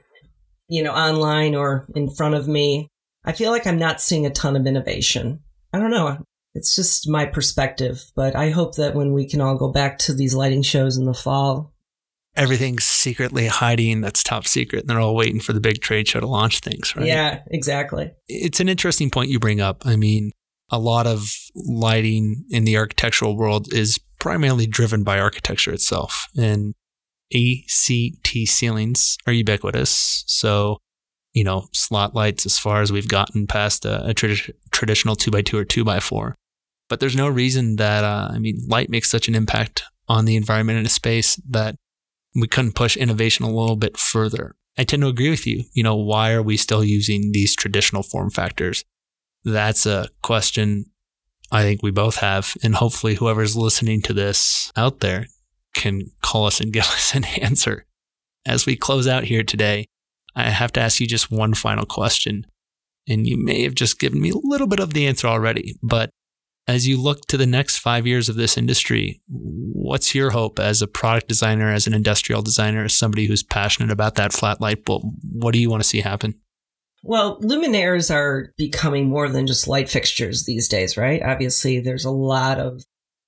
you 0.68 0.84
know, 0.84 0.94
online 0.94 1.56
or 1.56 1.86
in 1.96 2.10
front 2.10 2.36
of 2.36 2.48
me. 2.48 2.88
I 3.26 3.34
feel 3.34 3.52
like 3.52 3.68
I'm 3.68 3.80
not 3.80 4.02
seeing 4.02 4.26
a 4.26 4.32
ton 4.32 4.56
of 4.56 4.66
innovation. 4.66 5.42
I 5.74 5.80
don't 5.80 5.92
know. 5.92 6.18
It's 6.56 6.76
just 6.76 7.08
my 7.08 7.26
perspective, 7.26 8.12
but 8.16 8.36
I 8.36 8.50
hope 8.50 8.76
that 8.76 8.96
when 8.96 9.14
we 9.14 9.28
can 9.28 9.40
all 9.40 9.58
go 9.58 9.72
back 9.72 9.98
to 10.00 10.14
these 10.14 10.34
lighting 10.34 10.64
shows 10.64 10.98
in 10.98 11.06
the 11.06 11.14
fall, 11.14 11.74
everything's 12.36 12.86
secretly 12.86 13.48
hiding 13.48 14.02
that's 14.02 14.24
top 14.24 14.48
secret 14.48 14.82
and 14.82 14.90
they're 14.90 15.00
all 15.00 15.16
waiting 15.16 15.40
for 15.40 15.54
the 15.54 15.60
big 15.60 15.82
trade 15.82 16.08
show 16.08 16.20
to 16.20 16.28
launch 16.28 16.60
things, 16.60 16.96
right? 16.96 17.06
Yeah, 17.06 17.42
exactly. 17.48 18.12
It's 18.28 18.60
an 18.60 18.70
interesting 18.70 19.10
point 19.10 19.30
you 19.30 19.40
bring 19.40 19.62
up. 19.62 19.86
I 19.86 19.96
mean, 19.96 20.32
a 20.72 20.80
lot 20.80 21.08
of 21.08 21.34
lighting 21.56 22.46
in 22.50 22.64
the 22.64 22.78
architectural 22.78 23.36
world 23.36 23.74
is 23.74 24.00
primarily 24.20 24.68
driven 24.68 25.04
by 25.04 25.20
architecture 25.20 25.74
itself. 25.74 26.28
And 26.38 26.76
ACT 27.34 28.48
ceilings 28.48 29.18
are 29.28 29.34
ubiquitous. 29.34 30.24
So, 30.28 30.78
you 31.34 31.44
know, 31.44 31.68
slot 31.74 32.16
lights 32.16 32.46
as 32.46 32.58
far 32.58 32.82
as 32.82 32.92
we've 32.92 33.08
gotten 33.08 33.48
past 33.48 33.86
a, 33.86 34.10
a 34.10 34.14
tradi- 34.14 34.52
traditional 34.72 35.16
2x2 35.16 35.54
or 35.54 35.66
2x4. 35.66 36.34
But 36.88 37.00
there's 37.00 37.16
no 37.16 37.28
reason 37.30 37.76
that, 37.76 38.04
uh, 38.04 38.30
I 38.32 38.40
mean, 38.40 38.58
light 38.68 38.90
makes 38.90 39.12
such 39.12 39.28
an 39.28 39.36
impact 39.36 39.84
on 40.08 40.26
the 40.26 40.36
environment 40.36 40.80
in 40.80 40.86
a 40.86 40.90
space 40.90 41.36
that 41.48 41.76
we 42.36 42.48
couldn't 42.48 42.76
push 42.76 42.98
innovation 42.98 43.46
a 43.46 43.50
little 43.52 43.76
bit 43.76 43.98
further. 43.98 44.56
I 44.78 44.84
tend 44.84 45.04
to 45.04 45.08
agree 45.08 45.30
with 45.30 45.46
you. 45.46 45.66
You 45.74 45.84
know, 45.84 45.96
why 45.96 46.32
are 46.32 46.42
we 46.42 46.58
still 46.58 46.84
using 46.84 47.32
these 47.32 47.56
traditional 47.56 48.02
form 48.02 48.32
factors? 48.32 48.84
That's 49.44 49.86
a 49.86 50.10
question 50.22 50.86
I 51.52 51.64
think 51.64 51.82
we 51.82 51.92
both 51.92 52.18
have. 52.18 52.56
And 52.64 52.76
hopefully, 52.76 53.16
whoever's 53.16 53.56
listening 53.56 54.02
to 54.04 54.14
this 54.14 54.72
out 54.76 55.00
there 55.00 55.28
can 55.74 56.12
call 56.22 56.46
us 56.46 56.60
and 56.60 56.74
give 56.74 56.84
us 56.84 57.14
an 57.14 57.26
answer. 57.26 57.86
As 58.46 58.66
we 58.66 58.76
close 58.76 59.08
out 59.08 59.26
here 59.26 59.44
today, 59.44 59.86
I 60.40 60.50
have 60.50 60.72
to 60.74 60.82
ask 60.82 61.00
you 61.00 61.08
just 61.08 61.32
one 61.32 61.54
final 61.54 61.86
question. 61.86 62.46
And 63.08 63.26
you 63.26 63.44
may 63.44 63.64
have 63.64 63.74
just 63.74 64.00
given 64.00 64.22
me 64.22 64.30
a 64.30 64.36
little 64.44 64.68
bit 64.68 64.80
of 64.80 64.94
the 64.94 65.08
answer 65.08 65.28
already, 65.28 65.76
but 65.82 66.12
as 66.68 66.88
you 66.88 67.02
look 67.02 67.26
to 67.26 67.38
the 67.38 67.48
next 67.48 67.80
five 67.80 68.06
years 68.06 68.30
of 68.30 68.36
this 68.36 68.56
industry, 68.56 69.20
what's 69.28 70.14
your 70.14 70.30
hope 70.30 70.60
as 70.60 70.84
a 70.84 70.88
product 70.88 71.28
designer, 71.28 71.72
as 71.72 71.88
an 71.88 71.96
industrial 71.96 72.44
designer, 72.44 72.84
as 72.84 72.94
somebody 72.94 73.26
who's 73.26 73.42
passionate 73.42 73.92
about 73.92 74.14
that 74.16 74.34
flat 74.34 74.62
light 74.62 74.86
bulb? 74.86 75.02
What 75.32 75.54
do 75.54 75.60
you 75.60 75.72
want 75.72 75.82
to 75.82 75.90
see 75.90 76.02
happen? 76.02 76.36
Well, 77.02 77.40
luminaires 77.42 78.14
are 78.14 78.54
becoming 78.56 79.10
more 79.10 79.30
than 79.30 79.48
just 79.48 79.68
light 79.68 79.90
fixtures 79.90 80.46
these 80.46 80.68
days, 80.68 80.96
right? 80.96 81.24
Obviously, 81.24 81.80
there's 81.80 82.06
a 82.06 82.12
lot 82.12 82.60
of 82.60 82.84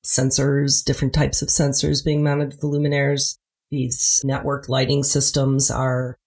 sensors, 0.06 0.84
different 0.84 1.16
types 1.16 1.42
of 1.42 1.48
sensors 1.50 2.06
being 2.06 2.24
mounted 2.24 2.52
to 2.52 2.58
the 2.58 2.68
luminaires. 2.68 3.38
These 3.72 4.22
network 4.24 4.70
lighting 4.70 5.04
systems 5.04 5.72
are 5.72 6.18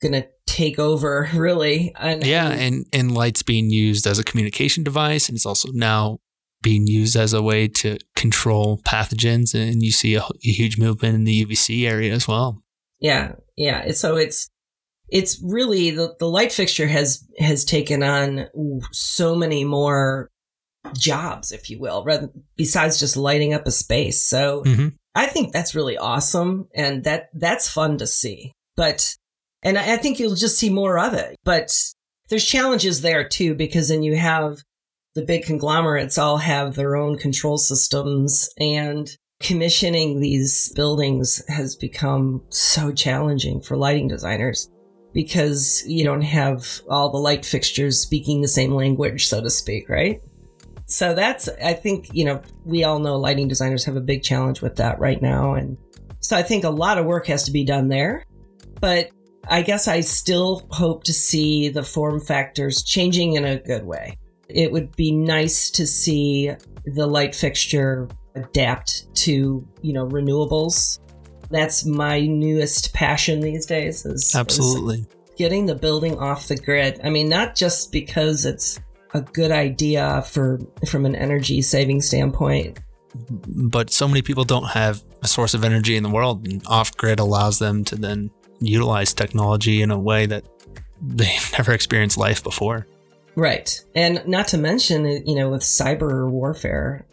going 0.00 0.12
to 0.12 0.28
take 0.46 0.78
over, 0.78 1.28
really. 1.34 1.94
And, 1.98 2.24
yeah, 2.24 2.48
and, 2.48 2.86
and 2.92 3.14
lights 3.14 3.42
being 3.42 3.70
used 3.70 4.06
as 4.06 4.18
a 4.18 4.24
communication 4.24 4.84
device, 4.84 5.28
and 5.28 5.36
it's 5.36 5.46
also 5.46 5.68
now 5.72 6.18
being 6.62 6.86
used 6.86 7.16
as 7.16 7.32
a 7.32 7.42
way 7.42 7.68
to 7.68 7.98
control 8.16 8.80
pathogens. 8.84 9.54
And 9.54 9.82
you 9.82 9.92
see 9.92 10.14
a, 10.14 10.22
a 10.22 10.28
huge 10.40 10.78
movement 10.78 11.14
in 11.14 11.24
the 11.24 11.44
UVC 11.44 11.88
area 11.88 12.12
as 12.12 12.26
well. 12.26 12.62
Yeah, 13.00 13.34
yeah. 13.56 13.92
So 13.92 14.16
it's 14.16 14.48
it's 15.08 15.40
really 15.42 15.90
the, 15.90 16.14
the 16.18 16.28
light 16.28 16.52
fixture 16.52 16.86
has 16.86 17.24
has 17.38 17.64
taken 17.64 18.02
on 18.02 18.48
so 18.92 19.34
many 19.34 19.64
more 19.64 20.30
jobs, 20.96 21.52
if 21.52 21.70
you 21.70 21.78
will, 21.78 22.04
rather 22.04 22.30
besides 22.56 22.98
just 22.98 23.16
lighting 23.16 23.54
up 23.54 23.66
a 23.66 23.70
space. 23.70 24.22
So 24.22 24.62
mm-hmm. 24.64 24.88
I 25.14 25.26
think 25.26 25.52
that's 25.52 25.74
really 25.74 25.96
awesome, 25.96 26.68
and 26.74 27.04
that 27.04 27.28
that's 27.34 27.68
fun 27.68 27.98
to 27.98 28.06
see. 28.06 28.52
But 28.76 29.16
and 29.62 29.78
I, 29.78 29.96
think 29.96 30.18
you'll 30.18 30.34
just 30.34 30.58
see 30.58 30.70
more 30.70 30.98
of 30.98 31.14
it. 31.14 31.36
But 31.44 31.72
there's 32.28 32.44
challenges 32.44 33.00
there 33.00 33.26
too 33.26 33.54
because 33.54 33.88
then 33.88 34.02
you 34.02 34.16
have 34.16 34.58
the 35.14 35.24
big 35.24 35.44
conglomerates 35.44 36.18
all 36.18 36.38
have 36.38 36.74
their 36.74 36.96
own 36.96 37.18
control 37.18 37.58
systems 37.58 38.48
and 38.58 39.10
commissioning 39.40 40.20
these 40.20 40.72
buildings 40.74 41.42
has 41.48 41.76
become 41.76 42.42
so 42.50 42.92
challenging 42.92 43.60
for 43.60 43.76
lighting 43.76 44.08
designers 44.08 44.70
because 45.12 45.82
you 45.86 46.04
don't 46.04 46.22
have 46.22 46.80
all 46.88 47.10
the 47.10 47.18
light 47.18 47.44
fixtures 47.44 48.00
speaking 48.00 48.40
the 48.40 48.48
same 48.48 48.72
language, 48.74 49.26
so 49.26 49.40
to 49.40 49.50
speak, 49.50 49.88
right? 49.88 50.20
So 50.86 51.14
that's, 51.14 51.48
I 51.62 51.72
think, 51.72 52.08
you 52.12 52.24
know, 52.24 52.42
we 52.64 52.84
all 52.84 52.98
know 52.98 53.16
lighting 53.16 53.48
designers 53.48 53.84
have 53.84 53.96
a 53.96 54.00
big 54.00 54.22
challenge 54.22 54.60
with 54.60 54.76
that 54.76 54.98
right 54.98 55.20
now. 55.20 55.54
And 55.54 55.76
so 56.20 56.36
I 56.36 56.42
think 56.42 56.64
a 56.64 56.70
lot 56.70 56.98
of 56.98 57.06
work 57.06 57.26
has 57.26 57.44
to 57.44 57.50
be 57.50 57.64
done 57.64 57.88
there. 57.88 58.24
But 58.80 59.10
I 59.48 59.62
guess 59.62 59.88
I 59.88 60.00
still 60.00 60.66
hope 60.70 61.04
to 61.04 61.12
see 61.12 61.68
the 61.68 61.82
form 61.82 62.20
factors 62.20 62.82
changing 62.82 63.34
in 63.34 63.44
a 63.44 63.58
good 63.58 63.84
way. 63.84 64.18
It 64.48 64.72
would 64.72 64.94
be 64.96 65.12
nice 65.12 65.70
to 65.70 65.86
see 65.86 66.52
the 66.84 67.06
light 67.06 67.34
fixture 67.34 68.08
adapt 68.34 69.14
to, 69.16 69.66
you 69.82 69.92
know, 69.92 70.06
renewables. 70.06 70.98
That's 71.50 71.84
my 71.84 72.20
newest 72.20 72.92
passion 72.92 73.40
these 73.40 73.66
days 73.66 74.04
is 74.04 74.34
absolutely 74.34 75.00
is 75.00 75.06
getting 75.36 75.66
the 75.66 75.74
building 75.74 76.18
off 76.18 76.48
the 76.48 76.56
grid. 76.56 77.00
I 77.02 77.10
mean, 77.10 77.28
not 77.28 77.54
just 77.56 77.92
because 77.92 78.44
it's 78.44 78.80
a 79.14 79.22
good 79.22 79.50
idea 79.50 80.22
for 80.22 80.58
from 80.86 81.06
an 81.06 81.14
energy 81.14 81.62
saving 81.62 82.02
standpoint, 82.02 82.78
but 83.30 83.90
so 83.90 84.06
many 84.06 84.20
people 84.20 84.44
don't 84.44 84.68
have 84.68 85.02
a 85.22 85.28
source 85.28 85.54
of 85.54 85.64
energy 85.64 85.96
in 85.96 86.02
the 86.02 86.10
world 86.10 86.46
and 86.46 86.62
off 86.66 86.96
grid 86.96 87.18
allows 87.18 87.58
them 87.58 87.84
to 87.84 87.96
then 87.96 88.30
utilize 88.60 89.14
technology 89.14 89.82
in 89.82 89.90
a 89.90 89.98
way 89.98 90.26
that 90.26 90.44
they've 91.00 91.52
never 91.58 91.72
experienced 91.72 92.16
life 92.18 92.42
before. 92.42 92.86
Right. 93.34 93.84
And 93.94 94.26
not 94.26 94.48
to 94.48 94.58
mention, 94.58 95.04
you 95.26 95.34
know, 95.36 95.50
with 95.50 95.62
cyber 95.62 96.28
warfare, 96.28 97.06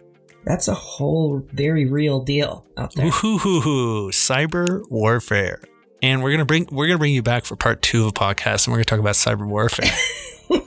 that's 0.43 0.67
a 0.67 0.73
whole 0.73 1.45
very 1.53 1.85
real 1.85 2.19
deal 2.19 2.65
out 2.77 2.93
there. 2.95 3.07
Ooh, 3.07 4.09
cyber 4.11 4.81
warfare. 4.89 5.61
And 6.01 6.23
we're 6.23 6.31
gonna 6.31 6.45
bring 6.45 6.67
we're 6.71 6.87
gonna 6.87 6.99
bring 6.99 7.13
you 7.13 7.23
back 7.23 7.45
for 7.45 7.55
part 7.55 7.81
two 7.81 8.01
of 8.01 8.07
a 8.07 8.11
podcast 8.11 8.65
and 8.65 8.73
we're 8.73 8.77
gonna 8.77 8.85
talk 8.85 8.99
about 8.99 9.15
cyber 9.15 9.47
warfare. 9.47 9.91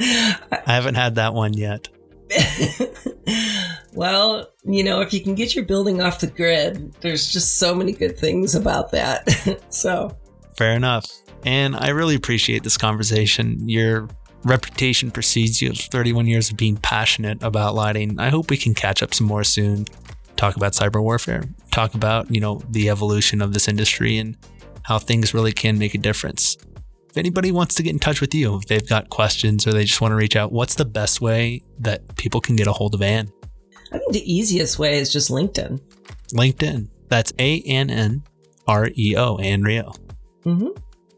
I 0.00 0.72
haven't 0.72 0.94
had 0.94 1.16
that 1.16 1.34
one 1.34 1.54
yet. 1.54 1.88
well, 3.94 4.52
you 4.64 4.82
know, 4.82 5.00
if 5.00 5.12
you 5.12 5.20
can 5.20 5.34
get 5.34 5.54
your 5.54 5.64
building 5.64 6.02
off 6.02 6.20
the 6.20 6.26
grid, 6.26 6.94
there's 7.00 7.30
just 7.30 7.58
so 7.58 7.74
many 7.74 7.92
good 7.92 8.18
things 8.18 8.54
about 8.54 8.90
that. 8.92 9.62
so, 9.70 10.16
fair 10.56 10.72
enough. 10.72 11.06
And 11.44 11.76
I 11.76 11.90
really 11.90 12.14
appreciate 12.14 12.62
this 12.62 12.76
conversation. 12.76 13.68
Your 13.68 14.08
reputation 14.44 15.10
precedes 15.10 15.60
you 15.62 15.70
of 15.70 15.76
31 15.76 16.26
years 16.26 16.50
of 16.50 16.56
being 16.56 16.76
passionate 16.76 17.42
about 17.42 17.74
lighting. 17.74 18.18
I 18.18 18.30
hope 18.30 18.50
we 18.50 18.56
can 18.56 18.74
catch 18.74 19.02
up 19.02 19.14
some 19.14 19.26
more 19.26 19.44
soon. 19.44 19.86
Talk 20.36 20.56
about 20.56 20.72
cyber 20.72 21.02
warfare. 21.02 21.44
Talk 21.70 21.94
about, 21.94 22.34
you 22.34 22.40
know, 22.40 22.60
the 22.70 22.90
evolution 22.90 23.40
of 23.40 23.52
this 23.52 23.68
industry 23.68 24.18
and 24.18 24.36
how 24.82 24.98
things 24.98 25.32
really 25.32 25.52
can 25.52 25.78
make 25.78 25.94
a 25.94 25.98
difference 25.98 26.56
if 27.14 27.18
anybody 27.18 27.52
wants 27.52 27.76
to 27.76 27.82
get 27.84 27.92
in 27.92 28.00
touch 28.00 28.20
with 28.20 28.34
you, 28.34 28.56
if 28.56 28.64
they've 28.64 28.88
got 28.88 29.08
questions 29.08 29.68
or 29.68 29.72
they 29.72 29.84
just 29.84 30.00
want 30.00 30.10
to 30.10 30.16
reach 30.16 30.34
out, 30.34 30.50
what's 30.50 30.74
the 30.74 30.84
best 30.84 31.20
way 31.20 31.62
that 31.78 32.16
people 32.16 32.40
can 32.40 32.56
get 32.56 32.66
a 32.66 32.72
hold 32.72 32.92
of 32.92 33.02
Ann? 33.02 33.30
I 33.94 33.98
think 33.98 34.12
the 34.12 34.32
easiest 34.32 34.78
way 34.78 34.98
is 34.98 35.12
just 35.12 35.30
LinkedIn. 35.30 35.80
LinkedIn. 36.32 36.88
That's 37.08 37.32
A 37.38 37.60
N 37.62 37.90
N 37.90 38.22
R 38.66 38.90
E 38.96 39.14
O, 39.16 39.36
Ann 39.36 39.62
Reo. 39.62 39.92
Mm-hmm. 40.44 40.68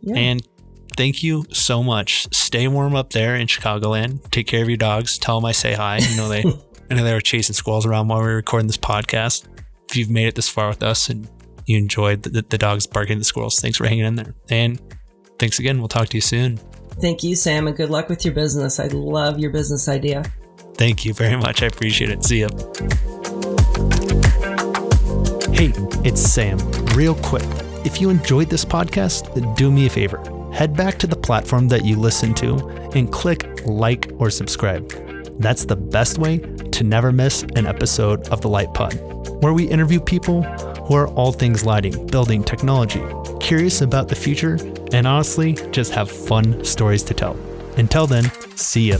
Yeah. 0.02 0.16
And 0.16 0.48
thank 0.96 1.22
you 1.22 1.44
so 1.52 1.82
much. 1.82 2.32
Stay 2.34 2.68
warm 2.68 2.94
up 2.94 3.10
there 3.10 3.34
in 3.34 3.46
Chicagoland. 3.46 4.30
Take 4.30 4.46
care 4.46 4.62
of 4.62 4.68
your 4.68 4.76
dogs. 4.76 5.18
Tell 5.18 5.40
them 5.40 5.46
I 5.46 5.52
say 5.52 5.72
hi. 5.72 5.98
You 5.98 6.16
know 6.16 6.28
they, 6.28 6.44
I 6.90 6.94
know 6.94 7.02
they 7.02 7.14
were 7.14 7.20
chasing 7.20 7.54
squirrels 7.54 7.86
around 7.86 8.08
while 8.08 8.20
we 8.20 8.26
were 8.26 8.36
recording 8.36 8.66
this 8.66 8.76
podcast. 8.76 9.48
If 9.88 9.96
you've 9.96 10.10
made 10.10 10.26
it 10.26 10.34
this 10.34 10.48
far 10.48 10.68
with 10.68 10.82
us 10.82 11.08
and 11.08 11.28
you 11.66 11.78
enjoyed 11.78 12.22
the, 12.22 12.30
the, 12.30 12.42
the 12.42 12.58
dogs 12.58 12.86
barking 12.86 13.14
at 13.14 13.18
the 13.18 13.24
squirrels, 13.24 13.58
thanks 13.58 13.78
for 13.78 13.86
hanging 13.86 14.04
in 14.04 14.16
there. 14.16 14.34
And 14.50 14.80
Thanks 15.38 15.58
again. 15.58 15.78
We'll 15.78 15.88
talk 15.88 16.08
to 16.08 16.16
you 16.16 16.22
soon. 16.22 16.58
Thank 17.00 17.22
you, 17.22 17.36
Sam, 17.36 17.66
and 17.66 17.76
good 17.76 17.90
luck 17.90 18.08
with 18.08 18.24
your 18.24 18.32
business. 18.32 18.80
I 18.80 18.86
love 18.86 19.38
your 19.38 19.50
business 19.50 19.88
idea. 19.88 20.24
Thank 20.78 21.04
you 21.04 21.14
very 21.14 21.36
much. 21.36 21.62
I 21.62 21.66
appreciate 21.66 22.10
it. 22.10 22.22
See 22.24 22.40
ya. 22.40 22.48
Hey, 25.52 25.72
it's 26.04 26.20
Sam. 26.20 26.58
Real 26.94 27.14
quick, 27.14 27.44
if 27.86 28.00
you 28.00 28.10
enjoyed 28.10 28.50
this 28.50 28.64
podcast, 28.64 29.56
do 29.56 29.70
me 29.70 29.86
a 29.86 29.90
favor. 29.90 30.22
Head 30.52 30.76
back 30.76 30.98
to 30.98 31.06
the 31.06 31.16
platform 31.16 31.68
that 31.68 31.84
you 31.84 31.96
listen 31.96 32.34
to 32.34 32.56
and 32.94 33.10
click 33.10 33.62
like 33.64 34.10
or 34.18 34.28
subscribe. 34.30 34.90
That's 35.40 35.64
the 35.64 35.76
best 35.76 36.18
way 36.18 36.38
to 36.38 36.84
never 36.84 37.10
miss 37.10 37.42
an 37.56 37.66
episode 37.66 38.28
of 38.28 38.42
The 38.42 38.48
Light 38.48 38.74
Pod, 38.74 38.94
where 39.42 39.54
we 39.54 39.68
interview 39.68 40.00
people 40.00 40.42
who 40.42 40.94
are 40.94 41.08
all 41.08 41.32
things 41.32 41.64
lighting, 41.64 42.06
building, 42.06 42.44
technology, 42.44 43.02
curious 43.40 43.80
about 43.80 44.08
the 44.08 44.14
future, 44.14 44.58
and 44.92 45.06
honestly, 45.06 45.54
just 45.70 45.92
have 45.92 46.10
fun 46.10 46.62
stories 46.64 47.02
to 47.04 47.14
tell. 47.14 47.36
Until 47.76 48.06
then, 48.06 48.30
see 48.56 48.90
ya. 48.90 48.98